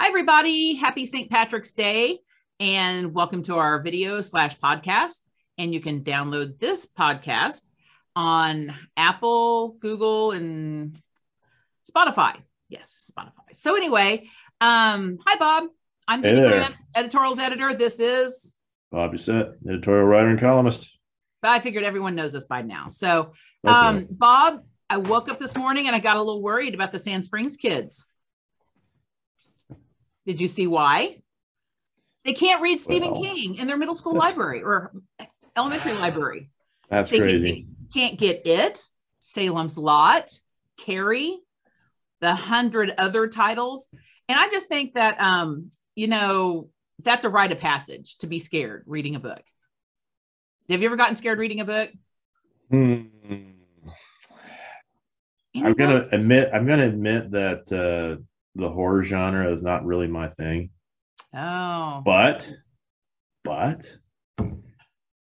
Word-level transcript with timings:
Hi, 0.00 0.06
everybody. 0.08 0.76
Happy 0.76 1.04
St. 1.04 1.30
Patrick's 1.30 1.72
Day 1.72 2.20
and 2.58 3.12
welcome 3.12 3.42
to 3.42 3.56
our 3.56 3.82
video 3.82 4.22
slash 4.22 4.58
podcast. 4.58 5.18
And 5.58 5.74
you 5.74 5.80
can 5.82 6.02
download 6.02 6.58
this 6.58 6.86
podcast 6.86 7.68
on 8.16 8.74
Apple, 8.96 9.76
Google, 9.78 10.30
and 10.30 10.98
Spotify. 11.86 12.36
Yes, 12.70 13.10
Spotify. 13.14 13.54
So, 13.54 13.76
anyway, 13.76 14.26
um, 14.62 15.18
hi, 15.26 15.36
Bob. 15.38 15.64
I'm 16.08 16.22
Hey. 16.22 16.48
Grant, 16.48 16.76
editorials 16.96 17.38
editor. 17.38 17.74
This 17.74 18.00
is, 18.00 18.56
Bob 18.90 19.12
Doucette, 19.12 19.52
editorial 19.68 20.06
writer 20.06 20.28
and 20.30 20.40
columnist. 20.40 20.88
but 21.42 21.50
I 21.50 21.60
figured 21.60 21.84
everyone 21.84 22.14
knows 22.14 22.32
this 22.32 22.46
by 22.46 22.62
now. 22.62 22.88
So, 22.88 23.34
um, 23.64 23.96
right. 23.96 24.06
Bob, 24.18 24.64
I 24.88 24.96
woke 24.96 25.28
up 25.28 25.38
this 25.38 25.54
morning 25.56 25.88
and 25.88 25.94
I 25.94 25.98
got 25.98 26.16
a 26.16 26.22
little 26.22 26.40
worried 26.42 26.72
about 26.72 26.90
the 26.90 26.98
Sand 26.98 27.26
Springs 27.26 27.58
kids. 27.58 28.06
Did 30.30 30.40
you 30.40 30.46
see 30.46 30.68
why? 30.68 31.16
They 32.24 32.34
can't 32.34 32.62
read 32.62 32.80
Stephen 32.80 33.10
Well, 33.10 33.20
King 33.20 33.56
in 33.56 33.66
their 33.66 33.76
middle 33.76 33.96
school 33.96 34.14
library 34.14 34.62
or 34.62 34.92
elementary 35.56 35.94
library. 35.94 36.50
That's 36.88 37.10
They 37.10 37.18
crazy. 37.18 37.66
Can't 37.92 38.16
get 38.16 38.46
it, 38.46 38.80
Salem's 39.18 39.76
Lot, 39.76 40.30
Carrie, 40.78 41.40
the 42.20 42.32
hundred 42.32 42.94
other 42.96 43.26
titles. 43.26 43.88
And 44.28 44.38
I 44.38 44.48
just 44.50 44.68
think 44.68 44.94
that, 44.94 45.20
um, 45.20 45.70
you 45.96 46.06
know, 46.06 46.68
that's 47.02 47.24
a 47.24 47.28
rite 47.28 47.50
of 47.50 47.58
passage 47.58 48.18
to 48.18 48.28
be 48.28 48.38
scared 48.38 48.84
reading 48.86 49.16
a 49.16 49.20
book. 49.20 49.42
Have 50.68 50.80
you 50.80 50.86
ever 50.86 50.94
gotten 50.94 51.16
scared 51.16 51.40
reading 51.40 51.58
a 51.58 51.64
book? 51.64 51.90
Hmm. 52.70 53.02
I'm 55.56 55.74
gonna 55.74 56.06
admit. 56.12 56.50
I'm 56.54 56.68
gonna 56.68 56.86
admit 56.86 57.32
that 57.32 57.72
uh, 57.72 58.22
the 58.60 58.70
horror 58.70 59.02
genre 59.02 59.52
is 59.52 59.62
not 59.62 59.84
really 59.84 60.06
my 60.06 60.28
thing. 60.28 60.70
Oh, 61.34 62.02
But, 62.04 62.50
but 63.44 63.96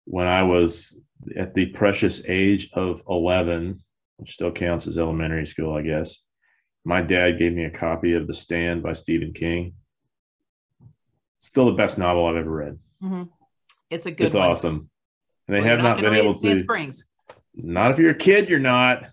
when 0.04 0.26
I 0.26 0.42
was 0.42 1.00
at 1.36 1.54
the 1.54 1.66
precious 1.66 2.22
age 2.26 2.70
of 2.74 3.02
11, 3.08 3.82
which 4.16 4.30
still 4.30 4.50
counts 4.52 4.86
as 4.86 4.98
elementary 4.98 5.46
school, 5.46 5.74
I 5.74 5.82
guess, 5.82 6.18
my 6.84 7.02
dad 7.02 7.38
gave 7.38 7.52
me 7.52 7.64
a 7.64 7.70
copy 7.70 8.14
of 8.14 8.26
The 8.26 8.34
Stand 8.34 8.82
by 8.82 8.94
Stephen 8.94 9.32
King. 9.32 9.74
Still 11.38 11.66
the 11.66 11.72
best 11.72 11.98
novel 11.98 12.26
I've 12.26 12.36
ever 12.36 12.50
read. 12.50 12.78
mhm. 13.02 13.28
it's 13.90 14.06
a 14.06 14.10
good 14.10 14.26
it's 14.26 14.34
one. 14.34 14.48
awesome. 14.48 14.90
And 15.48 15.56
they 15.56 15.60
Well, 15.60 15.68
have 15.68 15.78
you're 15.78 15.88
not 15.88 16.00
been 16.00 16.14
able 16.14 16.34
to. 16.38 16.58
Springs. 16.60 17.06
Not 17.54 17.90
if 17.90 17.98
you're 17.98 18.10
a 18.10 18.14
kid, 18.14 18.48
you're 18.48 18.58
not. 18.58 19.04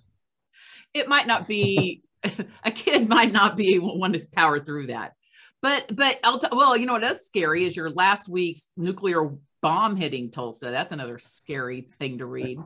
It 0.94 1.08
might 1.10 1.28
not 1.28 1.48
be 1.48 2.04
a 2.64 2.72
kid 2.72 3.08
might 3.08 3.32
not 3.32 3.58
be 3.58 3.76
able 3.76 4.00
one 4.00 4.14
to 4.14 4.26
power 4.34 4.60
through 4.60 4.88
that. 4.88 5.14
But 5.62 5.96
but 5.96 6.20
I'll 6.24 6.40
t- 6.40 6.48
well, 6.52 6.78
you 6.78 6.86
know 6.86 6.94
what 6.94 7.04
is 7.04 7.26
scary 7.26 7.66
is 7.66 7.76
your 7.76 7.90
last 7.90 8.30
week's 8.30 8.68
nuclear 8.78 9.32
bomb 9.62 9.96
hitting 9.96 10.32
Tulsa. 10.32 10.70
That's 10.70 10.92
another 10.92 11.18
scary 11.18 11.82
thing 11.82 12.20
to 12.20 12.26
read. 12.26 12.60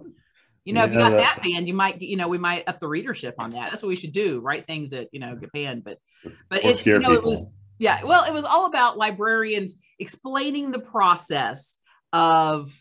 You 0.66 0.74
know, 0.74 0.84
if 0.84 0.92
you 0.92 1.00
got 1.00 1.18
that- 1.18 1.42
banned, 1.42 1.68
you 1.68 1.74
might 1.74 2.02
you 2.02 2.18
know 2.18 2.28
we 2.28 2.38
might 2.38 2.68
up 2.68 2.80
the 2.80 2.88
readership 2.88 3.36
on 3.40 3.52
that. 3.52 3.72
That's 3.72 3.82
what 3.82 3.90
we 3.90 3.96
should 3.96 4.12
do. 4.12 4.42
Write 4.42 4.66
things 4.66 4.92
that 4.92 5.08
you 5.12 5.20
know 5.20 5.36
get 5.36 5.52
banned. 5.52 5.84
But 5.84 6.00
but 6.50 6.64
it 6.64 6.86
you 6.86 7.00
know 7.00 7.14
it 7.14 7.24
was 7.24 7.48
yeah 7.80 8.04
well 8.04 8.26
it 8.26 8.34
was 8.34 8.46
all 8.46 8.66
about 8.66 8.98
librarians 8.98 9.76
explaining 9.98 10.72
the 10.72 10.80
process 10.80 11.78
of 12.14 12.78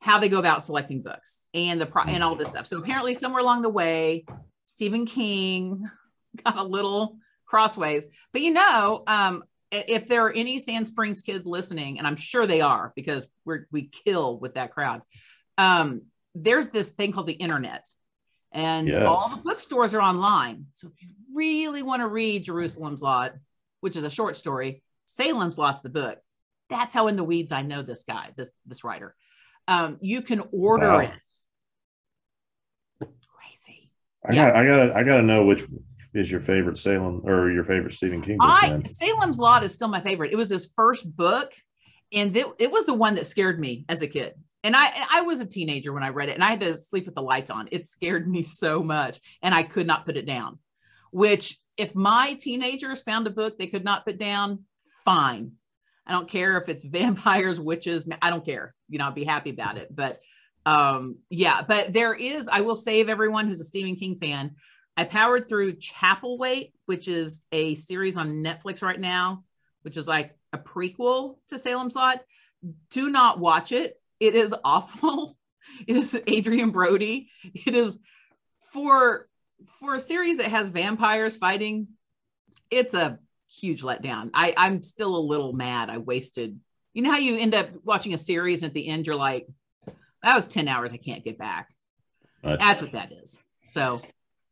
how 0.00 0.18
they 0.18 0.28
go 0.28 0.38
about 0.38 0.64
selecting 0.64 1.02
books 1.02 1.46
and 1.52 1.80
the 1.80 1.86
pro- 1.86 2.04
and 2.04 2.22
all 2.22 2.36
this 2.36 2.50
stuff. 2.50 2.66
So 2.66 2.78
apparently 2.78 3.14
somewhere 3.14 3.42
along 3.42 3.62
the 3.62 3.68
way, 3.68 4.24
Stephen 4.66 5.06
King 5.06 5.88
got 6.44 6.56
a 6.56 6.62
little 6.62 7.18
crossways. 7.46 8.04
But 8.32 8.42
you 8.42 8.52
know, 8.52 9.02
um, 9.06 9.44
if 9.70 10.06
there 10.06 10.24
are 10.26 10.32
any 10.32 10.58
Sand 10.58 10.86
Springs 10.88 11.22
kids 11.22 11.46
listening, 11.46 11.98
and 11.98 12.06
I'm 12.06 12.16
sure 12.16 12.46
they 12.46 12.60
are 12.60 12.92
because 12.94 13.26
we're 13.44 13.66
we 13.72 13.88
kill 13.88 14.38
with 14.38 14.54
that 14.54 14.72
crowd. 14.72 15.02
Um, 15.58 16.02
there's 16.34 16.68
this 16.68 16.90
thing 16.90 17.12
called 17.12 17.26
the 17.26 17.32
internet, 17.32 17.88
and 18.52 18.88
all 19.06 19.28
the 19.30 19.42
bookstores 19.42 19.94
are 19.94 20.02
online. 20.02 20.66
So 20.72 20.88
if 20.88 21.02
you 21.02 21.08
really 21.34 21.82
want 21.82 22.00
to 22.00 22.06
read 22.06 22.44
Jerusalem's 22.44 23.02
Lot, 23.02 23.34
which 23.80 23.96
is 23.96 24.04
a 24.04 24.10
short 24.10 24.36
story, 24.36 24.82
Salem's 25.06 25.58
Lot's 25.58 25.80
the 25.80 25.88
book. 25.88 26.18
That's 26.68 26.94
how 26.94 27.06
in 27.08 27.16
the 27.16 27.24
weeds 27.24 27.52
I 27.52 27.62
know 27.62 27.82
this 27.82 28.04
guy, 28.04 28.30
this 28.36 28.50
this 28.66 28.84
writer. 28.84 29.14
Um, 29.68 29.98
you 30.00 30.22
can 30.22 30.42
order 30.52 30.86
Wow. 30.86 30.98
it. 31.00 31.12
Crazy. 33.00 33.90
I 34.28 34.32
Yeah. 34.32 34.50
got. 34.50 34.56
I 34.56 34.66
got. 34.66 34.96
I 34.96 35.02
got 35.02 35.16
to 35.16 35.22
know 35.22 35.44
which 35.44 35.64
is 36.14 36.30
your 36.30 36.40
favorite 36.40 36.78
Salem 36.78 37.20
or 37.24 37.50
your 37.50 37.64
favorite 37.64 37.92
Stephen 37.92 38.22
King 38.22 38.38
book. 38.38 38.48
I. 38.48 38.82
Salem's 38.84 39.38
Lot 39.38 39.64
is 39.64 39.74
still 39.74 39.88
my 39.88 40.00
favorite. 40.00 40.32
It 40.32 40.36
was 40.36 40.48
his 40.50 40.72
first 40.76 41.14
book, 41.16 41.52
and 42.12 42.36
it, 42.36 42.46
it 42.58 42.70
was 42.72 42.86
the 42.86 42.94
one 42.94 43.14
that 43.16 43.26
scared 43.26 43.60
me 43.60 43.84
as 43.88 44.02
a 44.02 44.06
kid. 44.06 44.34
And 44.64 44.74
I 44.74 44.90
I 45.12 45.20
was 45.22 45.40
a 45.40 45.46
teenager 45.46 45.92
when 45.92 46.02
I 46.02 46.08
read 46.08 46.28
it, 46.28 46.34
and 46.34 46.42
I 46.44 46.48
had 46.50 46.60
to 46.60 46.76
sleep 46.76 47.06
with 47.06 47.14
the 47.14 47.22
lights 47.22 47.50
on. 47.50 47.68
It 47.70 47.86
scared 47.86 48.28
me 48.28 48.42
so 48.42 48.82
much, 48.82 49.20
and 49.42 49.54
I 49.54 49.62
could 49.62 49.86
not 49.86 50.06
put 50.06 50.16
it 50.16 50.26
down. 50.26 50.58
Which, 51.12 51.58
if 51.76 51.94
my 51.94 52.34
teenagers 52.34 53.02
found 53.02 53.26
a 53.26 53.30
book 53.30 53.58
they 53.58 53.68
could 53.68 53.84
not 53.84 54.04
put 54.04 54.18
down, 54.18 54.64
fine. 55.04 55.52
I 56.06 56.12
don't 56.12 56.28
care 56.28 56.56
if 56.58 56.68
it's 56.68 56.84
vampires, 57.00 57.60
witches. 57.60 58.08
I 58.22 58.30
don't 58.30 58.44
care. 58.44 58.74
You 58.88 58.98
know, 58.98 59.06
I'd 59.06 59.14
be 59.14 59.24
happy 59.24 59.50
about 59.50 59.76
it. 59.78 59.94
But 59.94 60.20
um, 60.66 61.18
yeah, 61.30 61.62
but 61.62 61.92
there 61.92 62.12
is. 62.12 62.48
I 62.48 62.60
will 62.60 62.74
save 62.74 63.08
everyone 63.08 63.46
who's 63.46 63.60
a 63.60 63.64
Stephen 63.64 63.94
King 63.94 64.18
fan. 64.20 64.56
I 64.96 65.04
powered 65.04 65.48
through 65.48 65.74
Chapelwaite, 65.74 66.72
which 66.86 67.06
is 67.06 67.40
a 67.52 67.76
series 67.76 68.16
on 68.16 68.42
Netflix 68.42 68.82
right 68.82 69.00
now, 69.00 69.44
which 69.82 69.96
is 69.96 70.08
like 70.08 70.36
a 70.52 70.58
prequel 70.58 71.36
to 71.50 71.58
Salem's 71.58 71.94
Lot. 71.94 72.22
Do 72.90 73.10
not 73.10 73.38
watch 73.38 73.70
it. 73.70 74.00
It 74.18 74.34
is 74.34 74.54
awful. 74.64 75.38
It 75.86 75.96
is 75.96 76.14
Adrien 76.28 76.70
Brody. 76.70 77.30
It 77.44 77.74
is 77.74 77.98
for 78.72 79.28
for 79.78 79.94
a 79.94 80.00
series 80.00 80.38
that 80.38 80.46
has 80.46 80.68
vampires 80.68 81.36
fighting. 81.36 81.88
It's 82.70 82.94
a 82.94 83.18
huge 83.48 83.82
letdown. 83.82 84.30
I 84.34 84.52
I'm 84.56 84.82
still 84.82 85.16
a 85.16 85.18
little 85.18 85.52
mad. 85.52 85.90
I 85.90 85.98
wasted. 85.98 86.58
You 86.92 87.02
know 87.02 87.12
how 87.12 87.18
you 87.18 87.36
end 87.38 87.54
up 87.54 87.68
watching 87.84 88.14
a 88.14 88.18
series 88.18 88.62
and 88.62 88.70
at 88.70 88.74
the 88.74 88.88
end 88.88 89.06
you're 89.06 89.16
like, 89.16 89.46
that 90.26 90.36
was 90.36 90.48
10 90.48 90.68
hours 90.68 90.92
I 90.92 90.98
can't 90.98 91.24
get 91.24 91.38
back. 91.38 91.68
But- 92.42 92.60
That's 92.60 92.82
what 92.82 92.92
that 92.92 93.12
is. 93.12 93.40
So 93.64 94.02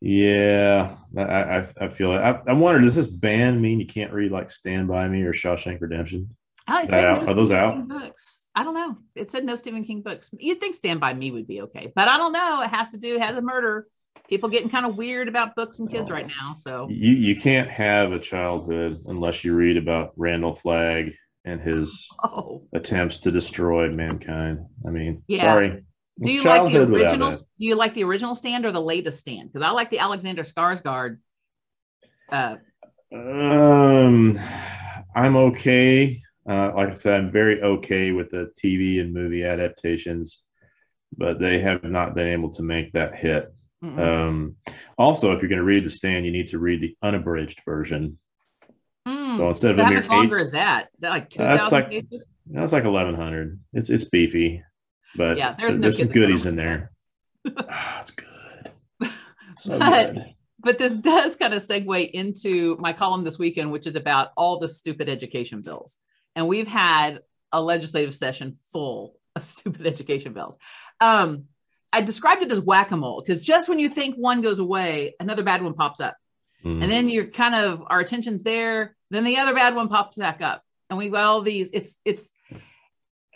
yeah, 0.00 0.96
I, 1.16 1.22
I, 1.22 1.64
I 1.80 1.88
feel 1.88 2.12
it. 2.12 2.18
I, 2.18 2.38
I 2.46 2.52
wonder, 2.52 2.80
does 2.80 2.94
this 2.94 3.06
ban 3.06 3.60
mean 3.60 3.80
you 3.80 3.86
can't 3.86 4.12
read 4.12 4.32
like 4.32 4.50
Stand 4.50 4.86
by 4.86 5.08
Me 5.08 5.22
or 5.22 5.32
Shawshank 5.32 5.80
Redemption? 5.80 6.36
I 6.66 6.84
said 6.86 7.02
no 7.02 7.26
Are 7.26 7.34
those 7.34 7.48
Stephen 7.48 7.64
out? 7.64 7.74
King 7.74 7.88
Books. 7.88 8.50
I 8.54 8.64
don't 8.64 8.74
know. 8.74 8.98
It 9.14 9.30
said 9.30 9.44
no 9.44 9.56
Stephen 9.56 9.84
King 9.84 10.02
books. 10.02 10.30
You'd 10.38 10.60
think 10.60 10.76
Stand 10.76 11.00
by 11.00 11.14
Me 11.14 11.30
would 11.30 11.46
be 11.46 11.62
okay, 11.62 11.90
but 11.94 12.08
I 12.08 12.18
don't 12.18 12.32
know. 12.32 12.62
It 12.62 12.70
has 12.70 12.92
to 12.92 12.98
do 12.98 13.18
has 13.18 13.36
a 13.36 13.42
murder. 13.42 13.86
People 14.28 14.48
getting 14.48 14.70
kind 14.70 14.86
of 14.86 14.96
weird 14.96 15.28
about 15.28 15.56
books 15.56 15.80
and 15.80 15.90
kids 15.90 16.10
oh. 16.10 16.14
right 16.14 16.26
now. 16.26 16.54
So 16.54 16.86
You 16.88 17.12
you 17.12 17.34
can't 17.34 17.68
have 17.68 18.12
a 18.12 18.20
childhood 18.20 18.98
unless 19.08 19.42
you 19.42 19.54
read 19.54 19.76
about 19.76 20.12
Randall 20.16 20.54
Flagg 20.54 21.16
and 21.44 21.60
his 21.60 22.08
oh, 22.24 22.66
attempts 22.72 23.18
to 23.18 23.30
destroy 23.30 23.90
mankind. 23.90 24.66
I 24.86 24.90
mean, 24.90 25.22
Yeah. 25.28 25.42
sorry. 25.42 25.84
do 26.20 26.32
you 26.32 26.42
like 26.42 26.72
the 26.72 26.82
original? 26.82 27.30
Do 27.32 27.64
you 27.64 27.74
like 27.76 27.94
the 27.94 28.04
original 28.04 28.34
Stand 28.34 28.64
or 28.66 28.72
the 28.72 28.80
latest 28.80 29.20
Stand? 29.20 29.52
Because 29.52 29.66
I 29.66 29.70
like 29.72 29.90
the 29.90 29.98
Alexander 29.98 30.42
Skarsgård. 30.42 31.18
Uh, 32.30 32.56
Um, 33.12 34.38
I'm 35.14 35.36
okay. 35.36 36.22
Uh, 36.48 36.72
like 36.74 36.90
I 36.90 36.94
said, 36.94 37.14
I'm 37.14 37.30
very 37.30 37.62
okay 37.62 38.10
with 38.12 38.30
the 38.30 38.50
TV 38.62 39.00
and 39.00 39.14
movie 39.14 39.44
adaptations, 39.44 40.42
but 41.16 41.38
they 41.38 41.60
have 41.60 41.84
not 41.84 42.14
been 42.14 42.26
able 42.28 42.50
to 42.54 42.62
make 42.62 42.92
that 42.92 43.14
hit. 43.14 43.52
mm-mm. 43.82 43.98
Um, 43.98 44.56
also, 44.98 45.32
if 45.32 45.40
you're 45.40 45.48
going 45.48 45.58
to 45.58 45.64
read 45.64 45.84
The 45.84 45.90
Stand, 45.90 46.26
you 46.26 46.32
need 46.32 46.48
to 46.48 46.58
read 46.58 46.80
the 46.80 46.96
unabridged 47.02 47.60
version. 47.64 48.18
Mm. 49.06 49.38
So 49.38 49.48
instead 49.50 49.70
of 49.72 49.78
How 49.78 49.86
a 49.86 49.90
mere 49.90 50.00
much 50.00 50.08
longer 50.10 50.38
eight, 50.38 50.42
is 50.42 50.50
that? 50.52 50.84
Is 50.94 51.00
that 51.00 51.10
like 51.10 51.30
two 51.30 51.38
That's 51.38 51.72
like- 51.72 51.90
pages? 51.90 52.26
that's 52.46 52.72
like 52.72 52.84
1100. 52.84 53.58
It's 53.72 53.88
it's 53.90 54.04
beefy, 54.04 54.62
but 55.16 55.36
Yeah, 55.38 55.54
there's 55.58 55.76
there's, 55.78 55.98
no 55.98 56.04
some 56.04 56.12
goodies 56.12 56.46
in 56.46 56.56
there. 56.56 56.90
Ah, 57.68 58.00
it's 58.00 58.10
good. 58.10 59.10
So 59.58 59.78
But- 59.78 60.14
good. 60.14 60.24
but 60.60 60.78
this 60.78 60.94
does 60.94 61.36
kind 61.36 61.52
of 61.54 61.62
segue 61.62 62.10
into 62.12 62.76
my 62.78 62.92
column 62.94 63.24
this 63.24 63.38
weekend, 63.38 63.70
which 63.72 63.86
is 63.86 63.96
about 63.96 64.28
all 64.36 64.58
the 64.58 64.68
stupid 64.68 65.08
education 65.08 65.60
bills. 65.60 65.98
And 66.36 66.48
we've 66.48 66.66
had 66.68 67.20
a 67.52 67.62
legislative 67.62 68.14
session 68.14 68.58
full 68.72 69.16
of 69.36 69.44
stupid 69.54 69.86
education 69.86 70.32
bills. 70.32 70.56
Um, 71.00 71.44
I 71.92 72.00
described 72.00 72.42
it 72.42 72.50
as 72.50 72.60
whack 72.60 72.90
a 72.90 72.96
mole 72.96 73.22
because 73.24 73.42
just 73.42 73.68
when 73.68 73.78
you 73.78 73.88
think 73.88 74.16
one 74.16 74.40
goes 74.42 74.58
away, 74.58 75.14
another 75.20 75.42
bad 75.44 75.62
one 75.62 75.74
pops 75.74 76.00
up. 76.00 76.16
Mm. 76.64 76.82
And 76.82 76.90
then 76.90 77.08
you're 77.08 77.26
kind 77.26 77.54
of, 77.54 77.82
our 77.86 78.00
attention's 78.00 78.42
there. 78.42 78.96
Then 79.10 79.24
the 79.24 79.38
other 79.38 79.54
bad 79.54 79.74
one 79.74 79.88
pops 79.88 80.16
back 80.16 80.40
up. 80.40 80.62
And 80.88 80.98
we've 80.98 81.12
got 81.12 81.26
all 81.26 81.42
these, 81.42 81.70
it's, 81.72 81.98
it's, 82.04 82.32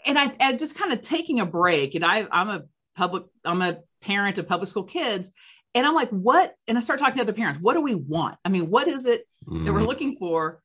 and 0.06 0.18
I, 0.18 0.34
I 0.40 0.52
just 0.54 0.74
kind 0.76 0.92
of 0.92 1.02
taking 1.02 1.40
a 1.40 1.46
break. 1.46 1.94
And 1.94 2.04
I, 2.04 2.26
I'm 2.30 2.48
a 2.48 2.62
public, 2.96 3.24
I'm 3.44 3.62
a 3.62 3.78
parent 4.00 4.38
of 4.38 4.48
public 4.48 4.68
school 4.70 4.84
kids. 4.84 5.30
And 5.74 5.86
I'm 5.86 5.94
like, 5.94 6.10
what? 6.10 6.54
And 6.66 6.78
I 6.78 6.80
start 6.80 6.98
talking 6.98 7.16
to 7.16 7.22
other 7.22 7.32
parents. 7.32 7.60
What 7.60 7.74
do 7.74 7.80
we 7.82 7.94
want? 7.94 8.36
I 8.44 8.48
mean, 8.48 8.70
what 8.70 8.88
is 8.88 9.04
it 9.06 9.28
that 9.46 9.72
we're 9.72 9.80
Mhm. 9.80 9.86
looking 9.86 10.16
for? 10.18 10.62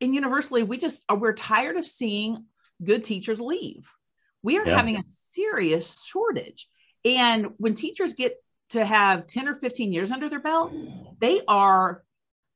and 0.00 0.12
universally, 0.14 0.64
we 0.64 0.76
just 0.76 1.02
uh, 1.08 1.14
we're 1.14 1.32
tired 1.32 1.76
of 1.76 1.86
seeing 1.86 2.44
good 2.82 3.04
teachers 3.04 3.40
leave. 3.40 3.88
We 4.42 4.58
are 4.58 4.66
Yeah. 4.66 4.76
having 4.76 4.96
a 4.96 5.04
serious 5.30 6.04
shortage. 6.04 6.68
And 7.04 7.52
when 7.58 7.74
teachers 7.74 8.12
get 8.12 8.34
to 8.70 8.84
have 8.84 9.26
10 9.26 9.48
or 9.48 9.54
15 9.54 9.92
years 9.92 10.10
under 10.10 10.28
their 10.28 10.40
belt, 10.40 10.72
they 11.18 11.40
are 11.46 12.02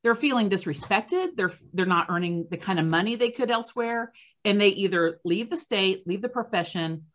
they're 0.05 0.15
feeling 0.15 0.49
disrespected. 0.49 1.37
They're 1.37 1.53
they're 1.73 1.85
not 1.87 2.07
earning 2.09 2.47
the 2.51 2.57
kind 2.57 2.79
of 2.79 2.87
money 2.87 3.17
they 3.17 3.31
could 3.31 3.51
elsewhere. 3.51 4.13
And 4.45 4.61
they 4.61 4.69
either 4.69 5.21
leave 5.25 5.51
the 5.51 5.57
state, 5.57 6.07
leave 6.07 6.23
the 6.23 6.29
profession, 6.29 7.07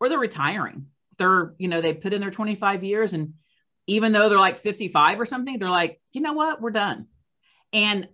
or 0.00 0.08
they're 0.08 0.18
retiring. 0.18 0.86
They're, 1.18 1.54
you 1.58 1.68
know, 1.68 1.80
they 1.82 1.92
put 1.92 2.14
in 2.14 2.20
their 2.22 2.30
25 2.30 2.82
years 2.82 3.12
and 3.12 3.34
even 3.86 4.12
though 4.12 4.28
they're 4.28 4.38
like 4.38 4.58
55 4.58 5.20
or 5.20 5.26
something, 5.26 5.58
they're 5.58 5.68
like, 5.68 6.00
you 6.12 6.20
know 6.20 6.32
what, 6.32 6.60
we're 6.62 6.70
done. 6.70 7.06
And 7.72 8.08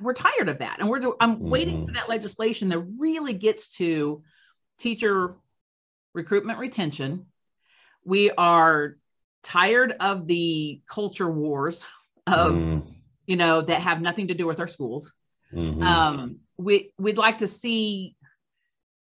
we're 0.00 0.14
tired 0.14 0.48
of 0.48 0.58
that. 0.58 0.78
And 0.80 0.88
we're 0.88 1.02
I'm 1.20 1.38
waiting 1.40 1.82
Mhm. 1.82 1.86
for 1.86 1.92
that 1.92 2.08
legislation 2.08 2.70
that 2.70 2.78
really 2.78 3.32
gets 3.32 3.76
to 3.76 4.22
teacher 4.78 5.36
recruitment 6.14 6.58
retention. 6.58 7.26
We 8.04 8.30
are 8.30 8.96
tired 9.42 9.94
of 10.00 10.26
the 10.26 10.80
culture 10.88 11.30
wars 11.30 11.86
of, 12.26 12.52
Mm, 12.52 12.94
you 13.26 13.36
know, 13.36 13.60
that 13.60 13.80
have 13.82 14.00
nothing 14.00 14.28
to 14.28 14.34
do 14.34 14.46
with 14.46 14.60
our 14.60 14.68
schools. 14.68 15.12
mhm. 15.52 15.82
Um, 15.82 16.40
we 16.56 16.92
we'd 16.98 17.16
like 17.18 17.38
to 17.38 17.46
see, 17.46 18.16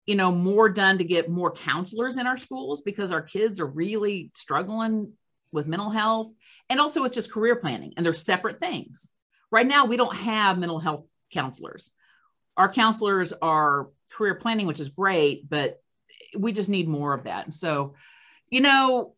you 0.06 0.16
know, 0.16 0.32
more 0.32 0.70
done 0.70 0.98
to 1.00 1.04
get 1.04 1.30
more 1.30 1.52
counselors 1.52 2.18
in 2.18 2.28
our 2.28 2.38
schools 2.38 2.82
because 2.82 3.12
our 3.12 3.22
kids 3.22 3.60
are 3.60 3.66
really 3.66 4.32
struggling 4.36 5.14
with 5.52 5.68
mental 5.68 5.90
health 5.90 6.32
and 6.70 6.80
also 6.80 7.02
with 7.02 7.14
just 7.14 7.32
career 7.32 7.56
planning, 7.56 7.94
and 7.96 8.06
they're 8.06 8.14
separate 8.14 8.60
things. 8.60 9.12
Right 9.52 9.66
now, 9.66 9.86
we 9.86 9.98
don't 9.98 10.16
have 10.16 10.60
mental 10.60 10.80
health 10.80 11.06
counselors. 11.32 11.92
Our 12.58 12.72
counselors 12.72 13.34
are 13.42 13.90
career 14.12 14.36
planning, 14.36 14.68
which 14.68 14.80
is 14.80 14.90
great, 14.90 15.50
but 15.50 15.82
we 16.38 16.52
just 16.52 16.70
need 16.70 16.88
more 16.88 17.14
of 17.14 17.24
that. 17.24 17.54
So, 17.54 17.96
you 18.50 18.62
know, 18.62 19.15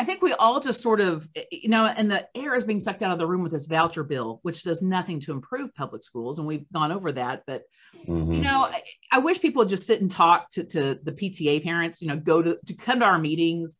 I 0.00 0.04
think 0.04 0.22
we 0.22 0.32
all 0.32 0.60
just 0.60 0.80
sort 0.80 1.02
of, 1.02 1.28
you 1.52 1.68
know, 1.68 1.84
and 1.84 2.10
the 2.10 2.26
air 2.34 2.54
is 2.54 2.64
being 2.64 2.80
sucked 2.80 3.02
out 3.02 3.12
of 3.12 3.18
the 3.18 3.26
room 3.26 3.42
with 3.42 3.52
this 3.52 3.66
voucher 3.66 4.02
bill, 4.02 4.38
which 4.42 4.62
does 4.62 4.80
nothing 4.80 5.20
to 5.20 5.32
improve 5.32 5.74
public 5.74 6.02
schools. 6.02 6.38
And 6.38 6.48
we've 6.48 6.64
gone 6.72 6.90
over 6.90 7.12
that. 7.12 7.42
But, 7.46 7.64
Mhm. 8.06 8.34
you 8.34 8.40
know, 8.40 8.62
I, 8.62 8.82
I 9.12 9.18
wish 9.18 9.42
people 9.42 9.60
would 9.60 9.68
just 9.68 9.86
sit 9.86 10.00
and 10.00 10.10
talk 10.10 10.48
to, 10.52 10.64
to 10.64 10.98
the 11.02 11.12
PTA 11.12 11.62
parents, 11.62 12.00
you 12.00 12.08
know, 12.08 12.16
go 12.16 12.40
to, 12.40 12.58
to 12.64 12.72
come 12.72 13.00
to 13.00 13.04
our 13.04 13.18
meetings, 13.18 13.78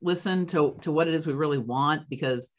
listen 0.00 0.46
to, 0.46 0.78
to 0.80 0.90
what 0.90 1.06
it 1.06 1.12
is 1.12 1.26
we 1.26 1.34
really 1.34 1.58
want. 1.58 2.08
Because 2.08 2.50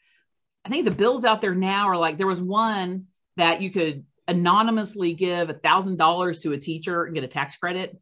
I 0.64 0.70
think 0.70 0.86
the 0.86 0.92
bills 0.92 1.26
out 1.26 1.42
there 1.42 1.56
now 1.56 1.88
are 1.88 1.98
like, 1.98 2.20
there 2.20 2.28
was 2.28 2.40
one 2.42 3.06
that 3.38 3.60
you 3.64 3.72
could 3.72 4.06
anonymously 4.28 5.16
give 5.16 5.50
a 5.50 5.54
thousand 5.54 5.98
dollars 5.98 6.38
to 6.42 6.52
a 6.54 6.60
teacher 6.60 7.06
and 7.06 7.16
get 7.16 7.24
a 7.24 7.28
tax 7.28 7.58
credit. 7.58 8.00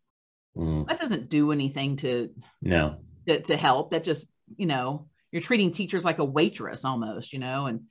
Mm, 0.57 0.85
That 0.89 0.99
doesn't 0.99 1.29
do 1.29 1.53
anything 1.53 1.95
to, 1.97 2.31
no. 2.61 2.97
to, 3.25 3.39
to 3.43 3.55
help 3.55 3.91
that 3.91 4.03
just 4.03 4.27
you 4.55 4.65
know 4.65 5.07
you're 5.31 5.41
treating 5.41 5.71
teachers 5.71 6.05
like 6.05 6.19
a 6.19 6.25
waitress 6.25 6.85
almost 6.85 7.33
you 7.33 7.39
know 7.39 7.65
and 7.65 7.81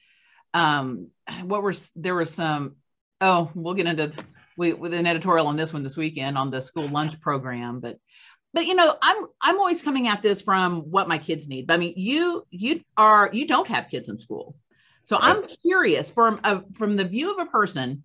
um 0.54 1.08
what 1.44 1.62
were 1.62 1.74
there 1.94 2.14
was 2.14 2.32
some 2.32 2.76
oh 3.20 3.50
we'll 3.54 3.74
get 3.74 3.86
into 3.86 4.12
we, 4.56 4.72
with 4.72 4.94
an 4.94 5.06
editorial 5.06 5.48
on 5.48 5.56
this 5.56 5.72
one 5.72 5.82
this 5.82 5.96
weekend 5.96 6.38
on 6.38 6.50
the 6.50 6.60
school 6.60 6.88
lunch 6.88 7.20
program 7.20 7.80
but 7.80 7.98
but 8.54 8.66
you 8.66 8.74
know 8.74 8.96
i'm 9.02 9.26
i'm 9.42 9.58
always 9.58 9.82
coming 9.82 10.08
at 10.08 10.22
this 10.22 10.40
from 10.40 10.80
what 10.90 11.08
my 11.08 11.18
kids 11.18 11.48
need 11.48 11.66
but 11.66 11.74
i 11.74 11.76
mean 11.76 11.94
you 11.96 12.46
you 12.50 12.80
are 12.96 13.30
you 13.32 13.46
don't 13.46 13.68
have 13.68 13.88
kids 13.88 14.08
in 14.08 14.18
school. 14.18 14.56
So 15.04 15.18
i'm 15.20 15.46
curious 15.62 16.10
from 16.10 16.40
a, 16.42 16.62
from 16.74 16.96
the 16.96 17.04
view 17.04 17.30
of 17.32 17.46
a 17.46 17.50
person 17.50 18.02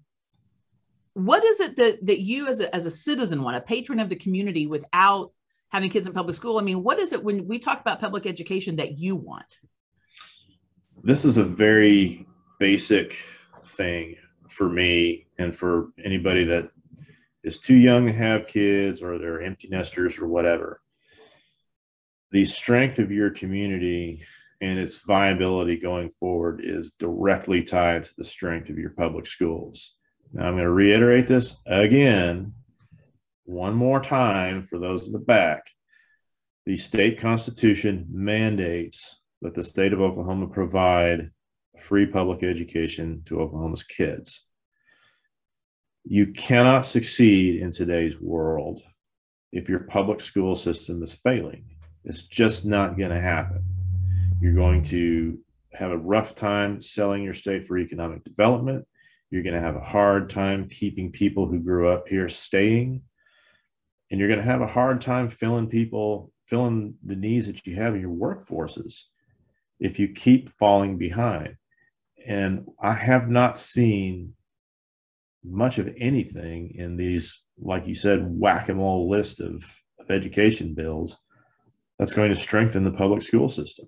what 1.13 1.43
is 1.43 1.59
it 1.59 1.77
that 1.77 2.05
that 2.05 2.19
you 2.19 2.47
as 2.47 2.59
a, 2.59 2.73
as 2.75 2.85
a 2.85 2.91
citizen 2.91 3.43
want 3.43 3.57
a 3.57 3.61
patron 3.61 3.99
of 3.99 4.09
the 4.09 4.15
community 4.15 4.67
without 4.67 5.31
having 5.71 5.89
kids 5.89 6.07
in 6.07 6.13
public 6.13 6.35
school 6.35 6.59
i 6.59 6.61
mean 6.61 6.83
what 6.83 6.99
is 6.99 7.13
it 7.13 7.23
when 7.23 7.47
we 7.47 7.59
talk 7.59 7.81
about 7.81 7.99
public 7.99 8.25
education 8.25 8.75
that 8.75 8.97
you 8.97 9.15
want 9.15 9.59
This 11.03 11.25
is 11.25 11.37
a 11.37 11.43
very 11.43 12.27
basic 12.59 13.17
thing 13.63 14.15
for 14.47 14.69
me 14.69 15.25
and 15.39 15.55
for 15.55 15.87
anybody 16.03 16.43
that 16.43 16.69
is 17.43 17.57
too 17.57 17.75
young 17.75 18.05
to 18.05 18.13
have 18.13 18.45
kids 18.45 19.01
or 19.01 19.17
they're 19.17 19.41
empty 19.41 19.67
nesters 19.67 20.19
or 20.19 20.27
whatever. 20.27 20.81
The 22.31 22.45
strength 22.45 22.99
of 22.99 23.11
your 23.11 23.31
community 23.31 24.23
and 24.61 24.77
its 24.77 24.99
viability 24.99 25.77
going 25.77 26.09
forward 26.11 26.61
is 26.63 26.91
directly 26.99 27.63
tied 27.63 28.03
to 28.03 28.11
the 28.17 28.23
strength 28.23 28.69
of 28.69 28.77
your 28.77 28.91
public 28.91 29.25
schools. 29.25 29.95
Now, 30.33 30.47
I'm 30.47 30.53
going 30.53 30.65
to 30.65 30.71
reiterate 30.71 31.27
this 31.27 31.57
again 31.65 32.53
one 33.45 33.75
more 33.75 34.01
time 34.01 34.67
for 34.67 34.79
those 34.79 35.07
in 35.07 35.13
the 35.13 35.19
back. 35.19 35.63
The 36.65 36.75
state 36.75 37.19
constitution 37.19 38.05
mandates 38.09 39.19
that 39.41 39.55
the 39.55 39.63
state 39.63 39.93
of 39.93 40.01
Oklahoma 40.01 40.47
provide 40.47 41.31
free 41.79 42.05
public 42.05 42.43
education 42.43 43.23
to 43.25 43.41
Oklahoma's 43.41 43.83
kids. 43.83 44.45
You 46.03 46.27
cannot 46.27 46.85
succeed 46.85 47.61
in 47.61 47.71
today's 47.71 48.19
world 48.19 48.81
if 49.51 49.67
your 49.67 49.79
public 49.79 50.21
school 50.21 50.55
system 50.55 51.01
is 51.03 51.13
failing. 51.13 51.65
It's 52.03 52.23
just 52.23 52.65
not 52.65 52.97
going 52.97 53.11
to 53.11 53.19
happen. 53.19 53.63
You're 54.39 54.55
going 54.55 54.83
to 54.85 55.39
have 55.73 55.91
a 55.91 55.97
rough 55.97 56.35
time 56.35 56.81
selling 56.81 57.23
your 57.23 57.33
state 57.33 57.65
for 57.65 57.77
economic 57.77 58.23
development. 58.23 58.85
You're 59.29 59.43
going 59.43 59.55
to 59.55 59.61
have 59.61 59.75
a 59.75 59.81
hard 59.81 60.29
time 60.29 60.67
keeping 60.67 61.11
people 61.11 61.47
who 61.47 61.59
grew 61.59 61.89
up 61.89 62.07
here 62.07 62.27
staying. 62.27 63.01
And 64.11 64.19
you're 64.19 64.29
going 64.29 64.41
to 64.41 64.45
have 64.45 64.61
a 64.61 64.67
hard 64.67 64.99
time 65.01 65.29
filling 65.29 65.67
people, 65.67 66.31
filling 66.43 66.95
the 67.03 67.15
needs 67.15 67.47
that 67.47 67.65
you 67.65 67.77
have 67.77 67.95
in 67.95 68.01
your 68.01 68.11
workforces 68.11 69.05
if 69.79 69.97
you 69.97 70.09
keep 70.09 70.49
falling 70.49 70.97
behind. 70.97 71.55
And 72.27 72.67
I 72.79 72.93
have 72.93 73.29
not 73.29 73.57
seen 73.57 74.33
much 75.43 75.79
of 75.79 75.89
anything 75.97 76.75
in 76.75 76.97
these, 76.97 77.41
like 77.57 77.87
you 77.87 77.95
said, 77.95 78.19
whack 78.23 78.69
a 78.69 78.75
mole 78.75 79.09
list 79.09 79.39
of, 79.39 79.63
of 79.99 80.11
education 80.11 80.75
bills 80.75 81.17
that's 81.97 82.13
going 82.13 82.29
to 82.29 82.35
strengthen 82.35 82.83
the 82.83 82.91
public 82.91 83.21
school 83.21 83.47
system. 83.47 83.87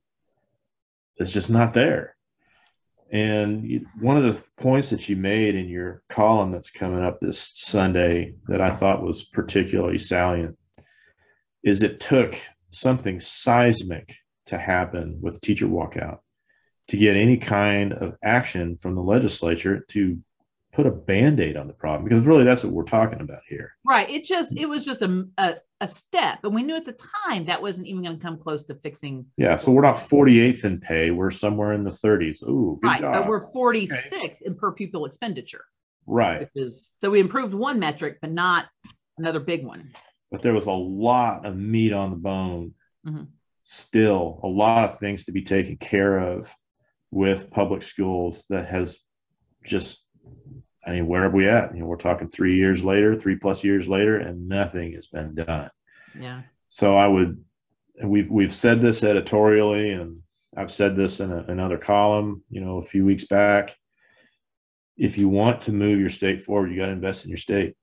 It's 1.17 1.31
just 1.31 1.49
not 1.49 1.73
there. 1.73 2.12
And 3.13 3.85
one 4.01 4.17
of 4.17 4.23
the 4.23 4.43
points 4.57 4.89
that 4.89 5.07
you 5.07 5.15
made 5.15 5.53
in 5.53 5.69
your 5.69 6.01
column 6.09 6.51
that's 6.51 6.71
coming 6.71 7.03
up 7.03 7.19
this 7.19 7.51
Sunday 7.53 8.33
that 8.47 8.59
I 8.59 8.71
thought 8.71 9.03
was 9.03 9.23
particularly 9.23 9.99
salient 9.99 10.57
is 11.63 11.83
it 11.83 11.99
took 11.99 12.35
something 12.71 13.19
seismic 13.19 14.15
to 14.47 14.57
happen 14.57 15.19
with 15.21 15.39
teacher 15.41 15.67
walkout 15.67 16.17
to 16.87 16.97
get 16.97 17.15
any 17.15 17.37
kind 17.37 17.93
of 17.93 18.15
action 18.23 18.77
from 18.77 18.95
the 18.95 19.03
legislature 19.03 19.85
to 19.89 20.17
put 20.73 20.87
a 20.87 20.91
band-aid 20.91 21.55
on 21.55 21.67
the 21.67 21.73
problem 21.73 22.03
because 22.03 22.25
really 22.25 22.43
that's 22.43 22.63
what 22.63 22.73
we're 22.73 22.83
talking 22.83 23.21
about 23.21 23.41
here. 23.47 23.75
Right 23.85 24.09
it 24.09 24.25
just 24.25 24.57
it 24.57 24.67
was 24.67 24.83
just 24.85 25.01
a, 25.01 25.25
a, 25.37 25.55
a 25.79 25.87
step 25.87 26.39
and 26.43 26.53
we 26.53 26.63
knew 26.63 26.75
at 26.75 26.85
the 26.85 26.97
time 27.27 27.45
that 27.45 27.61
wasn't 27.61 27.87
even 27.87 28.03
going 28.03 28.17
to 28.17 28.21
come 28.23 28.37
close 28.37 28.63
to 28.65 28.75
fixing 28.75 29.27
yeah 29.37 29.55
so 29.55 29.71
we're 29.71 29.83
not 29.83 29.95
48th 29.95 30.65
in 30.65 30.79
pay 30.79 31.11
we're 31.11 31.31
somewhere 31.31 31.73
in 31.73 31.83
the 31.83 31.91
30s 31.91 32.41
ooh 32.43 32.79
good 32.81 32.87
right 32.87 32.99
job. 32.99 33.13
but 33.13 33.27
we're 33.27 33.51
46 33.51 34.41
in 34.41 34.55
per 34.55 34.71
pupil 34.71 35.05
expenditure. 35.05 35.65
Right. 36.05 36.41
Which 36.41 36.49
is 36.55 36.91
so 37.01 37.11
we 37.11 37.19
improved 37.19 37.53
one 37.53 37.79
metric 37.79 38.17
but 38.19 38.31
not 38.31 38.65
another 39.17 39.39
big 39.39 39.65
one. 39.65 39.91
But 40.31 40.41
there 40.41 40.53
was 40.53 40.65
a 40.65 40.71
lot 40.71 41.45
of 41.45 41.55
meat 41.55 41.93
on 41.93 42.09
the 42.09 42.17
bone. 42.17 42.73
Mhm. 43.05 43.27
still 43.63 44.39
a 44.43 44.47
lot 44.47 44.85
of 44.85 44.99
things 44.99 45.25
to 45.25 45.31
be 45.31 45.43
taken 45.43 45.77
care 45.77 46.17
of 46.17 46.53
with 47.11 47.51
public 47.51 47.83
schools 47.83 48.43
that 48.49 48.67
has 48.67 48.97
just 49.63 50.03
I 50.85 50.91
mean, 50.91 51.07
where 51.07 51.23
are 51.23 51.29
we 51.29 51.47
at? 51.47 51.73
You 51.73 51.81
know, 51.81 51.85
we're 51.85 51.97
talking 51.97 52.29
three 52.29 52.57
years 52.57 52.83
later, 52.83 53.15
three 53.15 53.35
plus 53.35 53.63
years 53.63 53.87
later, 53.87 54.17
and 54.17 54.47
nothing 54.47 54.93
has 54.93 55.07
been 55.07 55.33
done. 55.35 55.69
yeah 56.19 56.41
So 56.67 56.97
I 56.97 57.07
would, 57.07 57.43
we've 58.03 58.29
we've 58.29 58.53
said 58.53 58.81
this 58.81 59.03
editorially, 59.03 59.91
and 59.91 60.19
I've 60.57 60.71
said 60.71 60.95
this 60.95 61.19
in 61.19 61.31
a, 61.31 61.45
another 61.47 61.77
column, 61.77 62.43
you 62.49 62.61
know, 62.61 62.77
a 62.77 62.83
few 62.83 63.05
weeks 63.05 63.25
back. 63.25 63.75
If 64.97 65.17
you 65.17 65.29
want 65.29 65.61
to 65.63 65.71
move 65.71 65.99
your 65.99 66.09
state 66.09 66.41
forward, 66.41 66.71
you 66.71 66.77
got 66.77 66.87
to 66.87 66.91
invest 66.91 67.23
in 67.23 67.29
your 67.29 67.37
state. 67.37 67.75